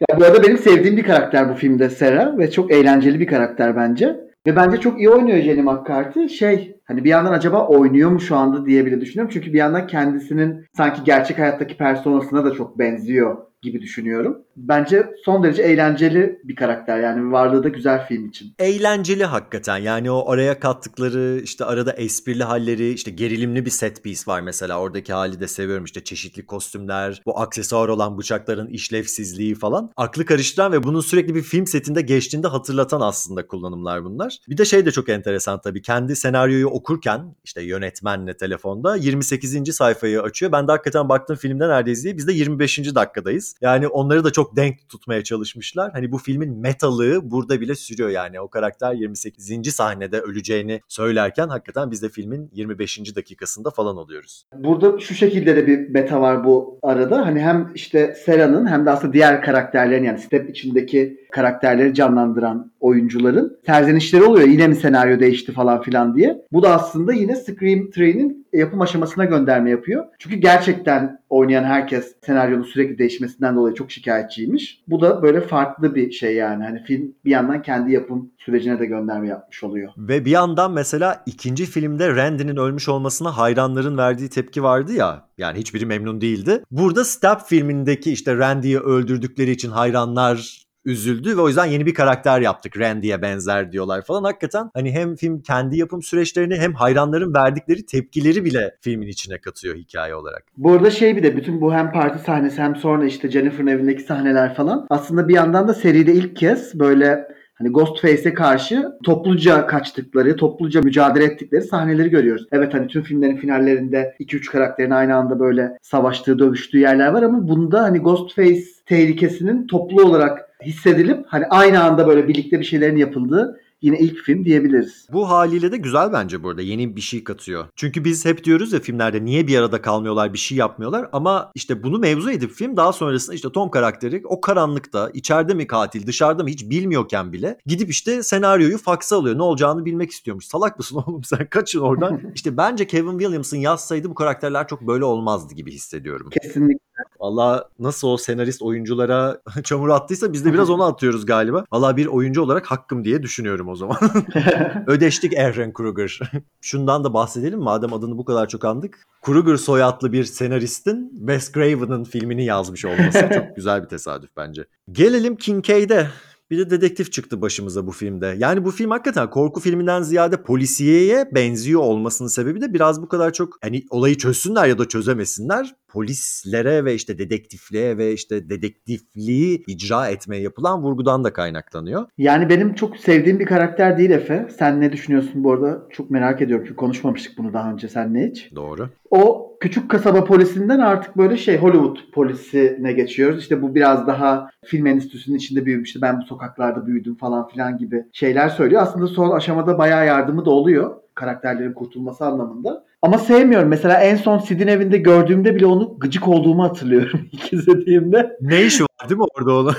[0.08, 3.76] ya bu arada benim sevdiğim bir karakter bu filmde Sarah ve çok eğlenceli bir karakter
[3.76, 4.16] bence.
[4.46, 6.28] Ve bence çok iyi oynuyor Jenny McCarthy.
[6.28, 9.30] Şey hani bir yandan acaba oynuyor mu şu anda diye bile düşünüyorum.
[9.34, 14.38] Çünkü bir yandan kendisinin sanki gerçek hayattaki personasına da çok benziyor gibi düşünüyorum.
[14.56, 18.54] Bence son derece eğlenceli bir karakter yani varlığı da güzel film için.
[18.58, 24.20] Eğlenceli hakikaten yani o araya kattıkları işte arada esprili halleri işte gerilimli bir set piece
[24.26, 29.92] var mesela oradaki hali de seviyorum işte çeşitli kostümler bu aksesuar olan bıçakların işlevsizliği falan
[29.96, 34.38] aklı karıştıran ve bunun sürekli bir film setinde geçtiğinde hatırlatan aslında kullanımlar bunlar.
[34.48, 39.74] Bir de şey de çok enteresan tabii kendi senaryoyu okurken işte yönetmenle telefonda 28.
[39.74, 40.52] sayfayı açıyor.
[40.52, 42.94] Ben de hakikaten baktığım filmde neredeyiz diye biz de 25.
[42.94, 43.54] dakikadayız.
[43.60, 45.92] Yani onları da çok denk tutmaya çalışmışlar.
[45.92, 48.40] Hani bu filmin metalığı burada bile sürüyor yani.
[48.40, 49.74] O karakter 28.
[49.74, 53.16] sahnede öleceğini söylerken hakikaten biz de filmin 25.
[53.16, 54.44] dakikasında falan oluyoruz.
[54.54, 57.26] Burada şu şekilde de bir meta var bu arada.
[57.26, 63.58] Hani hem işte Sera'nın hem de aslında diğer karakterlerin yani Step içindeki karakterleri canlandıran oyuncuların
[63.66, 64.48] serzenişleri oluyor.
[64.48, 66.42] Yine mi senaryo değişti falan filan diye.
[66.52, 70.04] Bu da aslında yine Scream 3'nin yapım aşamasına gönderme yapıyor.
[70.18, 74.82] Çünkü gerçekten oynayan herkes senaryonun sürekli değişmesinden dolayı çok şikayetçiymiş.
[74.88, 76.64] Bu da böyle farklı bir şey yani.
[76.64, 79.92] Hani film bir yandan kendi yapım sürecine de gönderme yapmış oluyor.
[79.96, 85.28] Ve bir yandan mesela ikinci filmde Randy'nin ölmüş olmasına hayranların verdiği tepki vardı ya.
[85.38, 86.62] Yani hiçbiri memnun değildi.
[86.70, 92.40] Burada Stab filmindeki işte Randy'yi öldürdükleri için hayranlar üzüldü ve o yüzden yeni bir karakter
[92.40, 92.78] yaptık.
[92.78, 94.24] Randy'ye benzer diyorlar falan.
[94.24, 99.76] Hakikaten hani hem film kendi yapım süreçlerini hem hayranların verdikleri tepkileri bile filmin içine katıyor
[99.76, 100.44] hikaye olarak.
[100.56, 104.02] Bu arada şey bir de bütün bu hem parti sahnesi hem sonra işte Jennifer'ın evindeki
[104.02, 110.36] sahneler falan aslında bir yandan da seride ilk kez böyle hani Ghostface'e karşı topluca kaçtıkları,
[110.36, 112.46] topluca mücadele ettikleri sahneleri görüyoruz.
[112.52, 117.48] Evet hani tüm filmlerin finallerinde 2-3 karakterin aynı anda böyle savaştığı, dövüştüğü yerler var ama
[117.48, 123.60] bunda hani Ghostface tehlikesinin toplu olarak hissedilip hani aynı anda böyle birlikte bir şeylerin yapıldığı
[123.82, 125.06] yine ilk film diyebiliriz.
[125.12, 126.62] Bu haliyle de güzel bence burada.
[126.62, 127.64] Yeni bir şey katıyor.
[127.76, 131.82] Çünkü biz hep diyoruz ya filmlerde niye bir arada kalmıyorlar, bir şey yapmıyorlar ama işte
[131.82, 136.42] bunu mevzu edip film daha sonrasında işte Tom karakteri o karanlıkta içeride mi katil, dışarıda
[136.42, 139.38] mı hiç bilmiyorken bile gidip işte senaryoyu faksa alıyor.
[139.38, 140.44] Ne olacağını bilmek istiyormuş.
[140.44, 142.20] Salak mısın oğlum sen kaçın oradan.
[142.34, 146.30] işte bence Kevin Williamson yazsaydı bu karakterler çok böyle olmazdı gibi hissediyorum.
[146.42, 146.87] Kesinlikle.
[147.20, 151.64] Valla nasıl o senarist oyunculara çamur attıysa biz de biraz onu atıyoruz galiba.
[151.72, 153.96] Valla bir oyuncu olarak hakkım diye düşünüyorum o zaman.
[154.86, 156.20] Ödeştik Aaron Kruger.
[156.60, 158.98] Şundan da bahsedelim madem adını bu kadar çok andık.
[159.22, 164.64] Kruger soyadlı bir senaristin Wes Craven'ın filmini yazmış olması çok güzel bir tesadüf bence.
[164.92, 166.06] Gelelim Kincaid'e.
[166.50, 168.34] Bir de dedektif çıktı başımıza bu filmde.
[168.38, 173.32] Yani bu film hakikaten korku filminden ziyade polisiyeye benziyor olmasının sebebi de biraz bu kadar
[173.32, 175.74] çok hani olayı çözsünler ya da çözemesinler.
[175.88, 182.06] Polislere ve işte dedektifliğe ve işte dedektifliği icra etmeye yapılan vurgudan da kaynaklanıyor.
[182.18, 184.48] Yani benim çok sevdiğim bir karakter değil Efe.
[184.58, 185.82] Sen ne düşünüyorsun bu arada?
[185.90, 188.50] Çok merak ediyorum çünkü konuşmamıştık bunu daha önce seninle hiç.
[188.54, 188.88] Doğru.
[189.10, 193.40] O küçük kasaba polisinden artık böyle şey Hollywood polisine geçiyoruz.
[193.40, 196.02] İşte bu biraz daha film endüstrisinin içinde büyümüştü.
[196.02, 198.82] Ben bu sokaklarda büyüdüm falan filan gibi şeyler söylüyor.
[198.82, 202.84] Aslında son aşamada bayağı yardımı da oluyor karakterlerin kurtulması anlamında.
[203.02, 203.68] Ama sevmiyorum.
[203.68, 208.36] Mesela en son Sid'in evinde gördüğümde bile onu gıcık olduğumu hatırlıyorum ilk izlediğimde.
[208.40, 209.74] Ne işi var değil mi orada onun?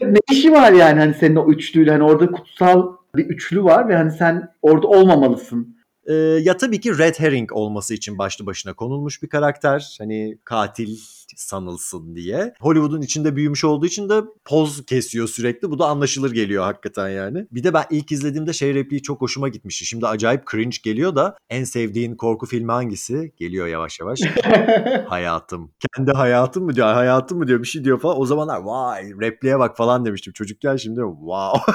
[0.00, 3.96] ne işi var yani hani senin o üçlüyle hani orada kutsal bir üçlü var ve
[3.96, 9.22] hani sen orada olmamalısın Ee, ya tabii ki red herring olması için başlı başına konulmuş
[9.22, 9.96] bir karakter.
[9.98, 10.96] Hani katil
[11.42, 12.54] sanılsın diye.
[12.60, 15.70] Hollywood'un içinde büyümüş olduğu için de poz kesiyor sürekli.
[15.70, 17.46] Bu da anlaşılır geliyor hakikaten yani.
[17.52, 19.84] Bir de ben ilk izlediğimde şey repliği çok hoşuma gitmişti.
[19.86, 23.32] Şimdi acayip cringe geliyor da en sevdiğin korku filmi hangisi?
[23.36, 24.20] Geliyor yavaş yavaş.
[25.06, 25.70] hayatım.
[25.96, 28.20] Kendi hayatım mı diyor, hayatım mı diyor bir şey diyor falan.
[28.20, 30.32] O zamanlar vay repliğe bak falan demiştim.
[30.32, 31.72] Çocukken şimdi wow.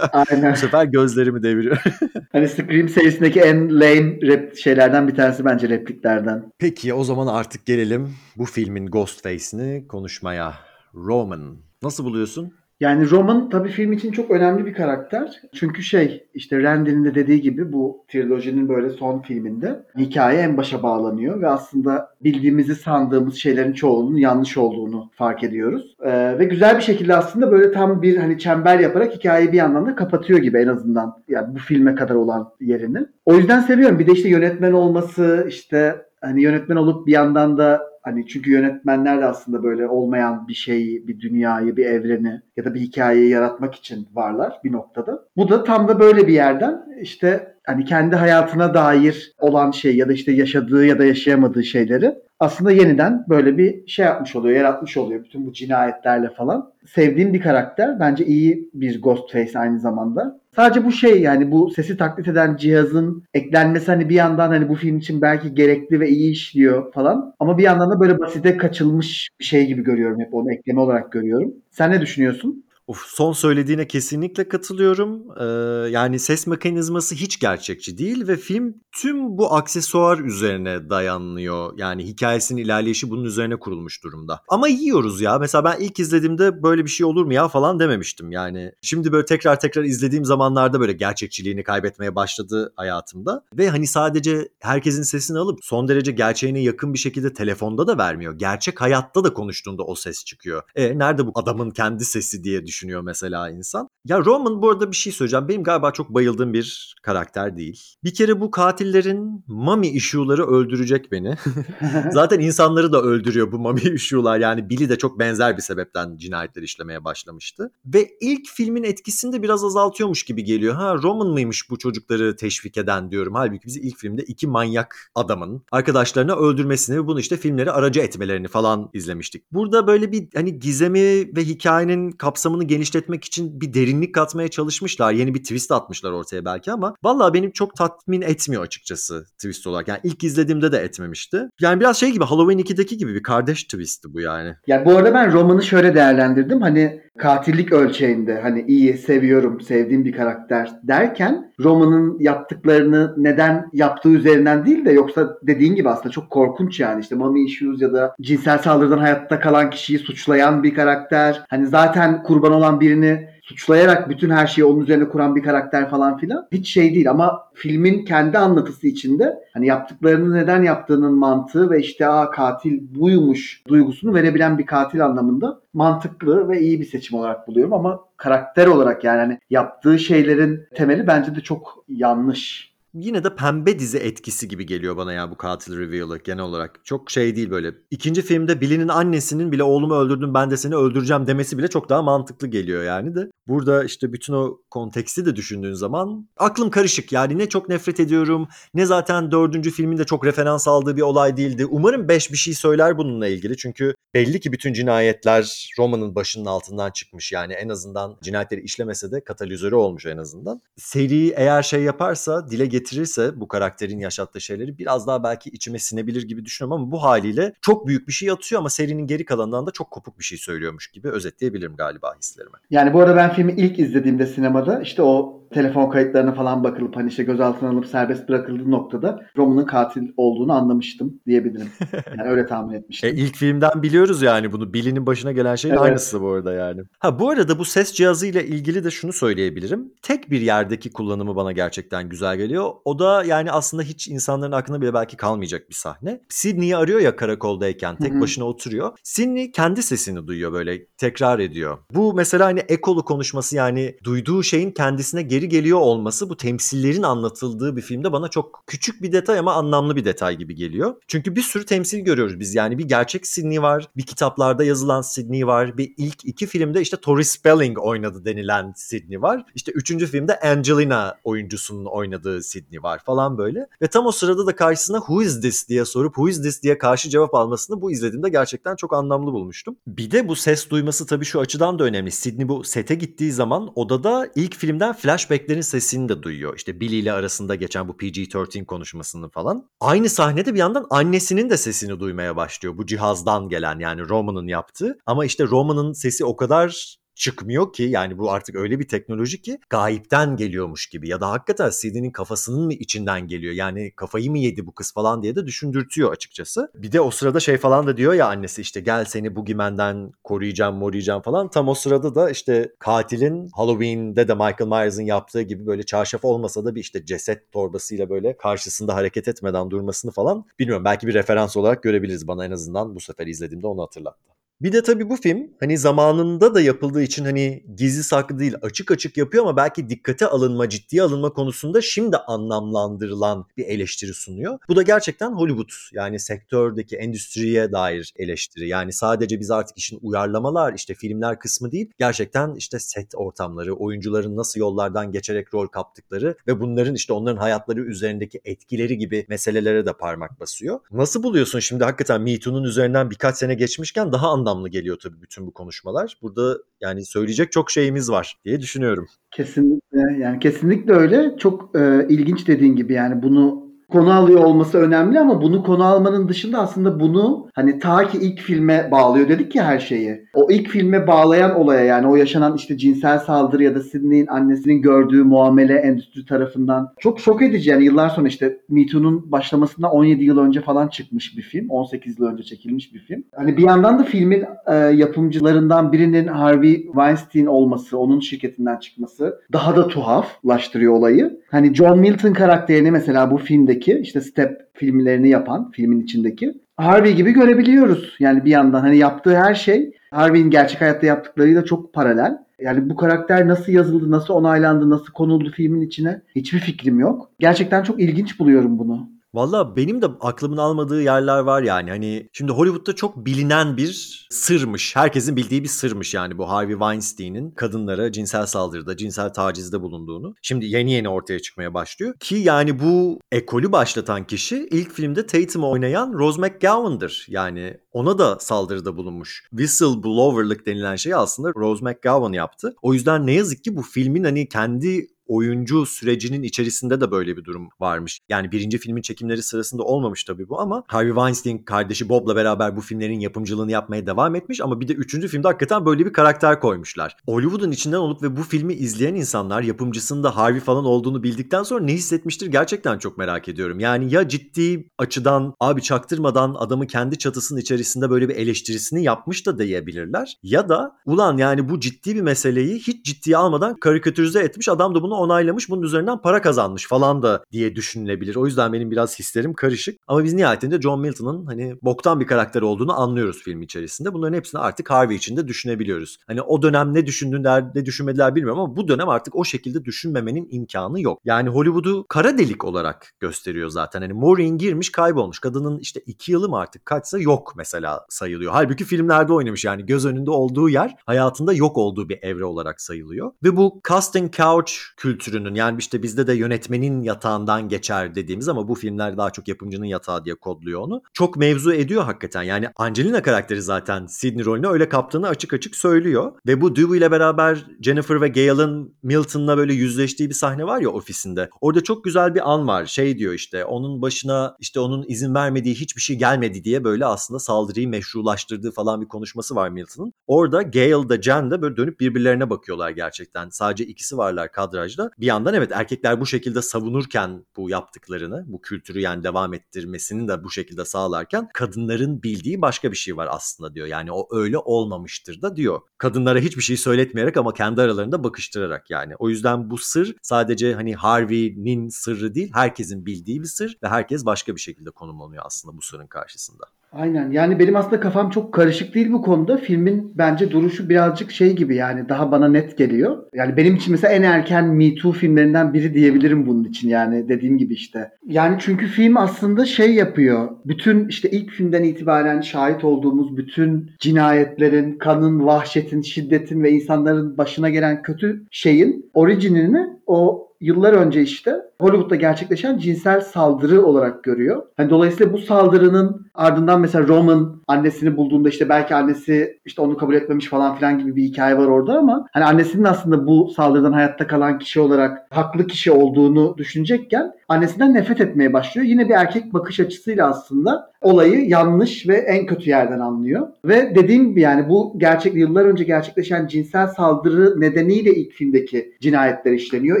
[0.12, 0.52] Aynen.
[0.52, 1.82] Bu sefer gözlerimi deviriyor.
[2.32, 6.52] Hani Scream serisindeki en lame rap şeylerden bir tanesi bence repliklerden.
[6.58, 10.54] Peki o zaman artık gelelim bu filmin Ghostface'ini konuşmaya.
[10.94, 11.56] Roman.
[11.82, 12.52] Nasıl buluyorsun?
[12.80, 15.40] Yani Roman tabii film için çok önemli bir karakter.
[15.54, 20.82] Çünkü şey işte Randall'in de dediği gibi bu trilojinin böyle son filminde hikaye en başa
[20.82, 25.96] bağlanıyor ve aslında bildiğimizi sandığımız şeylerin çoğunun yanlış olduğunu fark ediyoruz.
[26.02, 29.86] Ee, ve güzel bir şekilde aslında böyle tam bir hani çember yaparak hikayeyi bir yandan
[29.86, 32.98] da kapatıyor gibi en azından yani bu filme kadar olan yerini.
[33.24, 33.98] O yüzden seviyorum.
[33.98, 39.20] Bir de işte yönetmen olması işte hani yönetmen olup bir yandan da Hani çünkü yönetmenler
[39.20, 43.74] de aslında böyle olmayan bir şeyi, bir dünyayı, bir evreni ya da bir hikayeyi yaratmak
[43.74, 45.24] için varlar bir noktada.
[45.36, 50.08] Bu da tam da böyle bir yerden işte hani kendi hayatına dair olan şey ya
[50.08, 54.96] da işte yaşadığı ya da yaşayamadığı şeyleri aslında yeniden böyle bir şey yapmış oluyor, yaratmış
[54.96, 56.72] oluyor bütün bu cinayetlerle falan.
[56.86, 58.00] Sevdiğim bir karakter.
[58.00, 60.40] Bence iyi bir Ghostface aynı zamanda.
[60.56, 64.74] Sadece bu şey yani bu sesi taklit eden cihazın eklenmesi hani bir yandan hani bu
[64.74, 67.34] film için belki gerekli ve iyi işliyor falan.
[67.40, 71.12] Ama bir yandan da böyle basite kaçılmış bir şey gibi görüyorum hep onu ekleme olarak
[71.12, 71.52] görüyorum.
[71.70, 72.64] Sen ne düşünüyorsun?
[72.86, 75.22] Of, son söylediğine kesinlikle katılıyorum.
[75.40, 75.44] Ee,
[75.90, 81.72] yani ses mekanizması hiç gerçekçi değil ve film tüm bu aksesuar üzerine dayanıyor.
[81.76, 84.40] Yani hikayesinin ilerleyişi bunun üzerine kurulmuş durumda.
[84.48, 85.38] Ama yiyoruz ya.
[85.38, 88.32] Mesela ben ilk izlediğimde böyle bir şey olur mu ya falan dememiştim.
[88.32, 93.44] Yani şimdi böyle tekrar tekrar izlediğim zamanlarda böyle gerçekçiliğini kaybetmeye başladı hayatımda.
[93.58, 98.38] Ve hani sadece herkesin sesini alıp son derece gerçeğine yakın bir şekilde telefonda da vermiyor.
[98.38, 100.62] Gerçek hayatta da konuştuğunda o ses çıkıyor.
[100.74, 103.88] E nerede bu adamın kendi sesi diye düşünüyor mesela insan.
[104.04, 105.48] Ya Roman bu arada bir şey söyleyeceğim.
[105.48, 107.94] Benim galiba çok bayıldığım bir karakter değil.
[108.04, 111.36] Bir kere bu katillerin mami issue'ları öldürecek beni.
[112.12, 114.38] Zaten insanları da öldürüyor bu mami issue'lar.
[114.38, 117.70] Yani Billy de çok benzer bir sebepten cinayetler işlemeye başlamıştı.
[117.86, 120.74] Ve ilk filmin etkisini de biraz azaltıyormuş gibi geliyor.
[120.74, 123.34] Ha Roman mıymış bu çocukları teşvik eden diyorum.
[123.34, 128.48] Halbuki biz ilk filmde iki manyak adamın arkadaşlarını öldürmesini ve bunu işte filmleri aracı etmelerini
[128.48, 129.52] falan izlemiştik.
[129.52, 135.12] Burada böyle bir hani gizemi ve hikayenin kapsamını genişletmek için bir derinlik katmaya çalışmışlar.
[135.12, 139.88] Yeni bir twist atmışlar ortaya belki ama vallahi benim çok tatmin etmiyor açıkçası twist olarak.
[139.88, 141.48] Yani ilk izlediğimde de etmemişti.
[141.60, 144.54] Yani biraz şey gibi Halloween 2'deki gibi bir kardeş twisti bu yani.
[144.66, 146.60] Ya bu arada ben romanı şöyle değerlendirdim.
[146.60, 154.66] Hani katillik ölçeğinde hani iyi, seviyorum, sevdiğim bir karakter derken Roman'ın yaptıklarını neden yaptığı üzerinden
[154.66, 158.58] değil de yoksa dediğin gibi aslında çok korkunç yani işte mommy issues ya da cinsel
[158.58, 161.42] saldırıdan hayatta kalan kişiyi suçlayan bir karakter.
[161.48, 166.18] Hani zaten kurban olan birini suçlayarak bütün her şeyi onun üzerine kuran bir karakter falan
[166.18, 166.48] filan.
[166.52, 172.08] Hiç şey değil ama filmin kendi anlatısı içinde hani yaptıklarını neden yaptığının mantığı ve işte
[172.08, 177.72] aa katil buymuş duygusunu verebilen bir katil anlamında mantıklı ve iyi bir seçim olarak buluyorum
[177.72, 183.78] ama karakter olarak yani hani yaptığı şeylerin temeli bence de çok yanlış yine de pembe
[183.78, 186.80] dizi etkisi gibi geliyor bana ya bu katil reveal'ı genel olarak.
[186.84, 187.74] Çok şey değil böyle.
[187.90, 192.02] İkinci filmde Billy'nin annesinin bile oğlumu öldürdüm ben de seni öldüreceğim demesi bile çok daha
[192.02, 193.30] mantıklı geliyor yani de.
[193.48, 198.48] Burada işte bütün o konteksti de düşündüğün zaman aklım karışık yani ne çok nefret ediyorum
[198.74, 201.66] ne zaten dördüncü filmin de çok referans aldığı bir olay değildi.
[201.66, 206.90] Umarım beş bir şey söyler bununla ilgili çünkü belli ki bütün cinayetler Roma'nın başının altından
[206.90, 210.60] çıkmış yani en azından cinayetleri işlemese de katalizörü olmuş en azından.
[210.76, 216.22] Seri eğer şey yaparsa dile getirirse bu karakterin yaşattığı şeyleri biraz daha belki içime sinebilir
[216.22, 219.70] gibi düşünüyorum ama bu haliyle çok büyük bir şey atıyor ama serinin geri kalanından da
[219.70, 222.56] çok kopuk bir şey söylüyormuş gibi özetleyebilirim galiba hislerimi.
[222.70, 227.08] Yani bu arada ben filmi ilk izlediğimde sinemada işte o telefon kayıtlarına falan bakılıp hani
[227.08, 231.68] işte gözaltına alınıp serbest bırakıldığı noktada Roman'ın katil olduğunu anlamıştım diyebilirim.
[232.18, 233.10] Yani öyle tahmin etmiştim.
[233.10, 234.74] E, ilk filmden biliyoruz yani bunu.
[234.74, 235.84] Billy'nin başına gelen şeyin Evet.
[235.84, 236.82] aynısı bu arada yani.
[236.98, 239.92] Ha bu arada bu ses cihazıyla ilgili de şunu söyleyebilirim.
[240.02, 242.70] Tek bir yerdeki kullanımı bana gerçekten güzel geliyor.
[242.84, 246.20] O da yani aslında hiç insanların aklına bile belki kalmayacak bir sahne.
[246.28, 248.92] Sydney'i arıyor ya karakoldayken tek başına oturuyor.
[249.02, 251.78] Sydney kendi sesini duyuyor böyle tekrar ediyor.
[251.94, 257.02] Bu mesela hani ekolu konuşması yani duyduğu şeyin kendisine geri yeri geliyor olması bu temsillerin
[257.02, 260.94] anlatıldığı bir filmde bana çok küçük bir detay ama anlamlı bir detay gibi geliyor.
[261.08, 262.54] Çünkü bir sürü temsil görüyoruz biz.
[262.54, 266.96] Yani bir gerçek Sidney var, bir kitaplarda yazılan Sidney var, bir ilk iki filmde işte
[266.96, 269.44] Tori Spelling oynadı denilen Sidney var.
[269.54, 273.66] İşte üçüncü filmde Angelina oyuncusunun oynadığı Sidney var falan böyle.
[273.82, 276.78] Ve tam o sırada da karşısına Who is this diye sorup Who is this diye
[276.78, 279.76] karşı cevap almasını bu izlediğimde gerçekten çok anlamlı bulmuştum.
[279.86, 282.10] Bir de bu ses duyması tabii şu açıdan da önemli.
[282.10, 284.92] Sidney bu sete gittiği zaman odada ilk filmden
[285.34, 286.56] flashbacklerin sesini de duyuyor.
[286.56, 289.70] İşte Billy ile arasında geçen bu PG-13 konuşmasını falan.
[289.80, 292.76] Aynı sahnede bir yandan annesinin de sesini duymaya başlıyor.
[292.76, 294.98] Bu cihazdan gelen yani Roman'ın yaptığı.
[295.06, 299.58] Ama işte Roman'ın sesi o kadar çıkmıyor ki yani bu artık öyle bir teknoloji ki
[299.70, 304.66] gayipten geliyormuş gibi ya da hakikaten CD'nin kafasının mı içinden geliyor yani kafayı mı yedi
[304.66, 306.70] bu kız falan diye de düşündürtüyor açıkçası.
[306.74, 310.76] Bir de o sırada şey falan da diyor ya annesi işte gel seni Boogeyman'den koruyacağım
[310.76, 315.82] moruyacağım falan tam o sırada da işte katilin Halloween'de de Michael Myers'ın yaptığı gibi böyle
[315.82, 321.06] çarşaf olmasa da bir işte ceset torbasıyla böyle karşısında hareket etmeden durmasını falan bilmiyorum belki
[321.06, 324.33] bir referans olarak görebiliriz bana en azından bu sefer izlediğimde onu hatırlattı.
[324.60, 328.90] Bir de tabii bu film hani zamanında da yapıldığı için hani gizli saklı değil açık
[328.90, 334.58] açık yapıyor ama belki dikkate alınma, ciddiye alınma konusunda şimdi anlamlandırılan bir eleştiri sunuyor.
[334.68, 338.68] Bu da gerçekten Hollywood yani sektördeki endüstriye dair eleştiri.
[338.68, 344.36] Yani sadece biz artık işin uyarlamalar işte filmler kısmı değil gerçekten işte set ortamları, oyuncuların
[344.36, 349.92] nasıl yollardan geçerek rol kaptıkları ve bunların işte onların hayatları üzerindeki etkileri gibi meselelere de
[349.92, 350.80] parmak basıyor.
[350.90, 355.46] Nasıl buluyorsun şimdi hakikaten Me Too'nun üzerinden birkaç sene geçmişken daha anlamlı geliyor tabii bütün
[355.46, 356.18] bu konuşmalar.
[356.22, 359.06] Burada yani söyleyecek çok şeyimiz var diye düşünüyorum.
[359.30, 361.36] Kesinlikle yani kesinlikle öyle.
[361.38, 363.63] Çok e, ilginç dediğin gibi yani bunu
[363.94, 368.40] konu alıyor olması önemli ama bunu konu almanın dışında aslında bunu hani ta ki ilk
[368.40, 370.24] filme bağlıyor dedik ya her şeyi.
[370.34, 374.82] O ilk filme bağlayan olaya yani o yaşanan işte cinsel saldırı ya da Sidney'in annesinin
[374.82, 380.24] gördüğü muamele endüstri tarafından çok şok edici yani yıllar sonra işte Me Too'nun başlamasından 17
[380.24, 381.70] yıl önce falan çıkmış bir film.
[381.70, 383.24] 18 yıl önce çekilmiş bir film.
[383.36, 389.76] Hani bir yandan da filmin e, yapımcılarından birinin Harvey Weinstein olması, onun şirketinden çıkması daha
[389.76, 391.40] da tuhaflaştırıyor olayı.
[391.50, 397.32] Hani John Milton karakterini mesela bu filmdeki işte Step filmlerini yapan filmin içindeki Harvey gibi
[397.32, 398.16] görebiliyoruz.
[398.18, 402.38] Yani bir yandan hani yaptığı her şey Harvey'in gerçek hayatta yaptıklarıyla çok paralel.
[402.58, 407.30] Yani bu karakter nasıl yazıldı, nasıl onaylandı, nasıl konuldu filmin içine hiçbir fikrim yok.
[407.38, 409.13] Gerçekten çok ilginç buluyorum bunu.
[409.34, 411.90] Valla benim de aklımın almadığı yerler var yani.
[411.90, 414.96] Hani şimdi Hollywood'da çok bilinen bir sırmış.
[414.96, 420.34] Herkesin bildiği bir sırmış yani bu Harvey Weinstein'in kadınlara cinsel saldırıda, cinsel tacizde bulunduğunu.
[420.42, 422.14] Şimdi yeni yeni ortaya çıkmaya başlıyor.
[422.20, 427.26] Ki yani bu ekolü başlatan kişi ilk filmde Tatum'u oynayan Rose McGowan'dır.
[427.28, 429.44] Yani ona da saldırıda bulunmuş.
[429.50, 432.76] Whistleblower'lık denilen şey aslında Rose McGowan yaptı.
[432.82, 437.44] O yüzden ne yazık ki bu filmin hani kendi oyuncu sürecinin içerisinde de böyle bir
[437.44, 438.20] durum varmış.
[438.28, 442.80] Yani birinci filmin çekimleri sırasında olmamış tabii bu ama Harvey Weinstein kardeşi Bob'la beraber bu
[442.80, 447.16] filmlerin yapımcılığını yapmaya devam etmiş ama bir de üçüncü filmde hakikaten böyle bir karakter koymuşlar.
[447.26, 451.84] Hollywood'un içinden olup ve bu filmi izleyen insanlar yapımcısının da Harvey falan olduğunu bildikten sonra
[451.84, 453.80] ne hissetmiştir gerçekten çok merak ediyorum.
[453.80, 459.58] Yani ya ciddi açıdan abi çaktırmadan adamı kendi çatısının içerisinde böyle bir eleştirisini yapmış da
[459.58, 460.38] diyebilirler.
[460.42, 465.02] Ya da ulan yani bu ciddi bir meseleyi hiç ciddiye almadan karikatürize etmiş adam da
[465.02, 468.36] bunu onaylamış bunun üzerinden para kazanmış falan da diye düşünülebilir.
[468.36, 470.00] O yüzden benim biraz hislerim karışık.
[470.06, 474.12] Ama biz nihayetinde John Milton'ın hani boktan bir karakter olduğunu anlıyoruz film içerisinde.
[474.12, 476.16] Bunların hepsini artık Harvey içinde düşünebiliyoruz.
[476.26, 480.48] Hani o dönem ne düşündüler ne düşünmediler bilmiyorum ama bu dönem artık o şekilde düşünmemenin
[480.50, 481.20] imkanı yok.
[481.24, 484.00] Yani Hollywood'u kara delik olarak gösteriyor zaten.
[484.00, 485.38] Hani Maureen girmiş kaybolmuş.
[485.38, 488.52] Kadının işte iki yılı mı artık kaçsa yok mesela sayılıyor.
[488.52, 493.32] Halbuki filmlerde oynamış yani göz önünde olduğu yer hayatında yok olduğu bir evre olarak sayılıyor.
[493.42, 494.72] Ve bu casting couch
[495.04, 499.84] kültürünün yani işte bizde de yönetmenin yatağından geçer dediğimiz ama bu filmler daha çok yapımcının
[499.84, 501.02] yatağı diye kodluyor onu.
[501.12, 502.42] Çok mevzu ediyor hakikaten.
[502.42, 506.32] Yani Angelina karakteri zaten Sidney rolünü öyle kaptığını açık açık söylüyor.
[506.46, 510.88] Ve bu Dewey ile beraber Jennifer ve Gale'ın Milton'la böyle yüzleştiği bir sahne var ya
[510.88, 511.50] ofisinde.
[511.60, 512.86] Orada çok güzel bir an var.
[512.86, 517.38] Şey diyor işte onun başına işte onun izin vermediği hiçbir şey gelmedi diye böyle aslında
[517.38, 520.12] saldırıyı meşrulaştırdığı falan bir konuşması var Milton'ın.
[520.26, 523.48] Orada Gale da Jen de böyle dönüp birbirlerine bakıyorlar gerçekten.
[523.48, 524.52] Sadece ikisi varlar
[524.94, 525.10] kadrajda.
[525.20, 530.44] Bir yandan evet erkekler bu şekilde savunurken bu yaptıklarını, bu kültürü yani devam ettirmesini de
[530.44, 533.86] bu şekilde sağlarken kadınların bildiği başka bir şey var aslında diyor.
[533.86, 535.80] Yani o öyle olmamıştır da diyor.
[535.98, 539.16] Kadınlara hiçbir şey söyletmeyerek ama kendi aralarında bakıştırarak yani.
[539.18, 544.24] O yüzden bu sır sadece hani Harvey'nin sırrı değil, herkesin bildiği bir sır ve herkes
[544.24, 546.64] başka bir şekilde konumlanıyor aslında bu sırrın karşısında.
[546.94, 547.30] Aynen.
[547.30, 549.56] Yani benim aslında kafam çok karışık değil bu konuda.
[549.56, 553.18] Filmin bence duruşu birazcık şey gibi yani daha bana net geliyor.
[553.34, 557.58] Yani benim için mesela en erken Me Too filmlerinden biri diyebilirim bunun için yani dediğim
[557.58, 558.10] gibi işte.
[558.26, 560.48] Yani çünkü film aslında şey yapıyor.
[560.64, 567.70] Bütün işte ilk filmden itibaren şahit olduğumuz bütün cinayetlerin, kanın, vahşetin, şiddetin ve insanların başına
[567.70, 574.62] gelen kötü şeyin orijinini o yıllar önce işte Hollywood'da gerçekleşen cinsel saldırı olarak görüyor.
[574.76, 580.14] Hani dolayısıyla bu saldırının ardından mesela Roman annesini bulduğunda işte belki annesi işte onu kabul
[580.14, 584.26] etmemiş falan filan gibi bir hikaye var orada ama hani annesinin aslında bu saldırıdan hayatta
[584.26, 588.86] kalan kişi olarak haklı kişi olduğunu düşünecekken annesinden nefret etmeye başlıyor.
[588.86, 593.48] Yine bir erkek bakış açısıyla aslında olayı yanlış ve en kötü yerden anlıyor.
[593.64, 599.52] Ve dediğim gibi yani bu gerçek yıllar önce gerçekleşen cinsel saldırı nedeniyle ilk filmdeki cinayetler
[599.52, 600.00] işleniyor.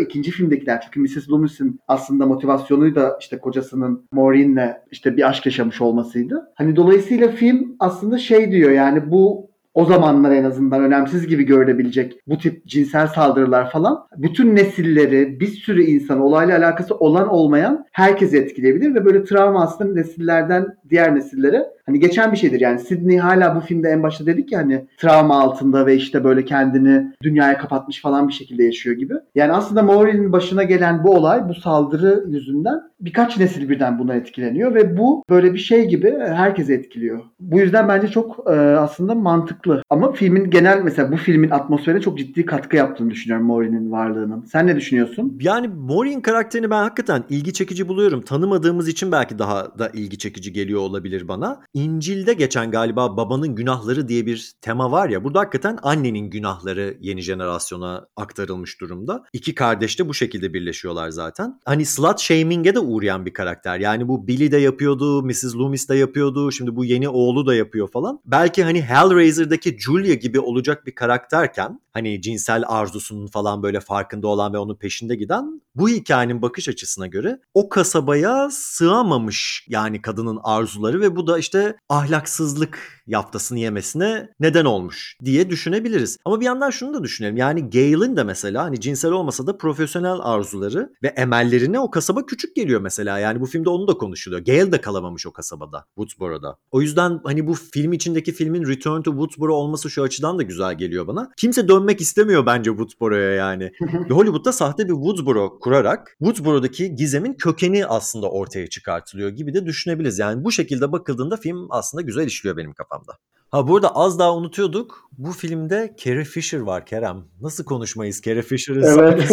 [0.00, 1.30] İkinci filmdekiler çünkü Mrs.
[1.30, 6.52] Loomis'in aslında motivasyonu da işte kocasının Maureen'le işte bir aşk yaşamış olmasıydı.
[6.54, 12.20] Hani dolayısıyla film aslında şey diyor yani bu o zamanlar en azından önemsiz gibi görülebilecek
[12.26, 18.38] bu tip cinsel saldırılar falan bütün nesilleri bir sürü insan olayla alakası olan olmayan herkesi
[18.38, 23.56] etkileyebilir ve böyle travma aslında nesillerden diğer nesillere hani geçen bir şeydir yani Sidney hala
[23.56, 28.00] bu filmde en başta dedik ya hani travma altında ve işte böyle kendini dünyaya kapatmış
[28.00, 29.14] falan bir şekilde yaşıyor gibi.
[29.34, 34.74] Yani aslında Maureen'in başına gelen bu olay bu saldırı yüzünden birkaç nesil birden buna etkileniyor
[34.74, 37.20] ve bu böyle bir şey gibi herkesi etkiliyor.
[37.40, 39.82] Bu yüzden bence çok e, aslında mantıklı.
[39.90, 44.44] Ama filmin genel mesela bu filmin atmosferine çok ciddi katkı yaptığını düşünüyorum Maureen'in varlığının.
[44.52, 45.38] Sen ne düşünüyorsun?
[45.40, 48.20] Yani Maureen karakterini ben hakikaten ilgi çekici buluyorum.
[48.20, 51.60] Tanımadığımız için belki daha da ilgi çekici geliyor olabilir bana.
[51.74, 55.24] İncil'de geçen galiba babanın günahları diye bir tema var ya.
[55.24, 59.24] Burada hakikaten annenin günahları yeni jenerasyona aktarılmış durumda.
[59.32, 61.60] İki kardeş de bu şekilde birleşiyorlar zaten.
[61.64, 63.78] Hani slut shaming'e de uğrayan bir karakter.
[63.78, 65.56] Yani bu Billy de yapıyordu, Mrs.
[65.56, 66.52] Loomis de yapıyordu.
[66.52, 68.20] Şimdi bu yeni oğlu da yapıyor falan.
[68.24, 74.52] Belki hani Hellraiser'daki Julia gibi olacak bir karakterken hani cinsel arzusunun falan böyle farkında olan
[74.52, 81.00] ve onun peşinde giden bu hikayenin bakış açısına göre o kasabaya sığamamış yani kadının arzuları
[81.00, 86.18] ve bu da işte ahlaksızlık yaftasını yemesine neden olmuş diye düşünebiliriz.
[86.24, 87.36] Ama bir yandan şunu da düşünelim.
[87.36, 92.56] Yani Gale'in de mesela hani cinsel olmasa da profesyonel arzuları ve emellerine o kasaba küçük
[92.56, 93.18] geliyor mesela.
[93.18, 94.42] Yani bu filmde onu da konuşuluyor.
[94.42, 96.56] Gale de kalamamış o kasabada, Woodsboro'da.
[96.70, 100.78] O yüzden hani bu film içindeki filmin Return to Woodsboro olması şu açıdan da güzel
[100.78, 101.30] geliyor bana.
[101.36, 103.72] Kimse dönmek istemiyor bence Woodsboro'ya yani.
[104.10, 110.18] Ve Hollywood'da sahte bir Woodsboro kurarak Woodsboro'daki gizemin kökeni aslında ortaya çıkartılıyor gibi de düşünebiliriz.
[110.18, 113.18] Yani bu şekilde bakıldığında film aslında güzel işliyor benim kafamda anlamda.
[113.54, 115.04] Ha burada az daha unutuyorduk.
[115.18, 117.24] Bu filmde Carrie Fisher var Kerem.
[117.40, 119.30] Nasıl konuşmayız Carrie Fisher'ın Evet.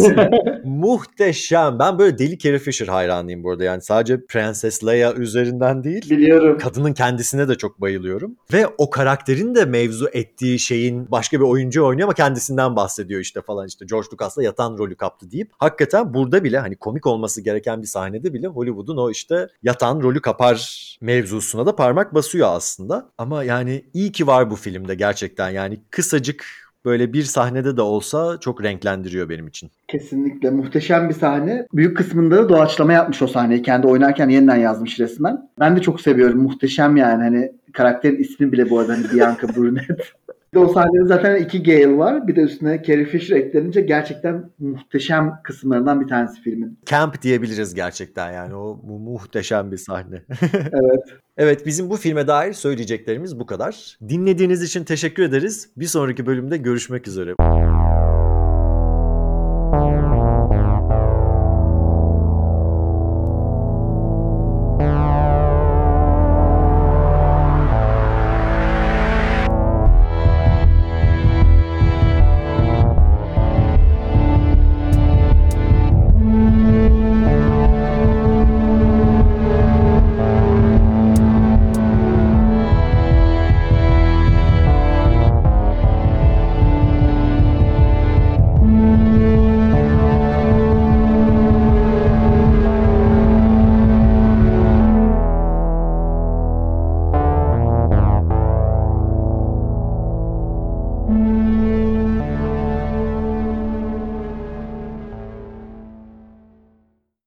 [0.65, 1.79] Muhteşem.
[1.79, 3.63] Ben böyle deli Carrie Fisher hayranıyım burada.
[3.63, 6.09] Yani sadece Prenses Leia üzerinden değil.
[6.09, 6.57] Biliyorum.
[6.57, 8.35] Kadının kendisine de çok bayılıyorum.
[8.53, 13.41] Ve o karakterin de mevzu ettiği şeyin başka bir oyuncu oynuyor ama kendisinden bahsediyor işte
[13.41, 15.51] falan işte George Lucas'la yatan rolü kaptı deyip.
[15.57, 20.21] Hakikaten burada bile hani komik olması gereken bir sahnede bile Hollywood'un o işte yatan rolü
[20.21, 23.09] kapar mevzusuna da parmak basıyor aslında.
[23.17, 26.45] Ama yani iyi ki var bu filmde gerçekten yani kısacık
[26.85, 29.71] böyle bir sahnede de olsa çok renklendiriyor benim için.
[29.87, 31.67] Kesinlikle muhteşem bir sahne.
[31.73, 33.61] Büyük kısmında da doğaçlama yapmış o sahneyi.
[33.61, 35.49] Kendi oynarken yeniden yazmış resmen.
[35.59, 36.41] Ben de çok seviyorum.
[36.41, 37.23] Muhteşem yani.
[37.23, 39.89] Hani karakterin ismi bile bu arada hani Bianca Brunet.
[40.53, 42.27] Bir de o sahnede zaten iki Gale var.
[42.27, 46.79] Bir de üstüne Carrie Fisher eklenince gerçekten muhteşem kısımlarından bir tanesi filmin.
[46.85, 50.23] Camp diyebiliriz gerçekten yani o bu muhteşem bir sahne.
[50.53, 51.03] Evet.
[51.37, 53.97] Evet bizim bu filme dair söyleyeceklerimiz bu kadar.
[54.09, 55.69] Dinlediğiniz için teşekkür ederiz.
[55.77, 57.33] Bir sonraki bölümde görüşmek üzere.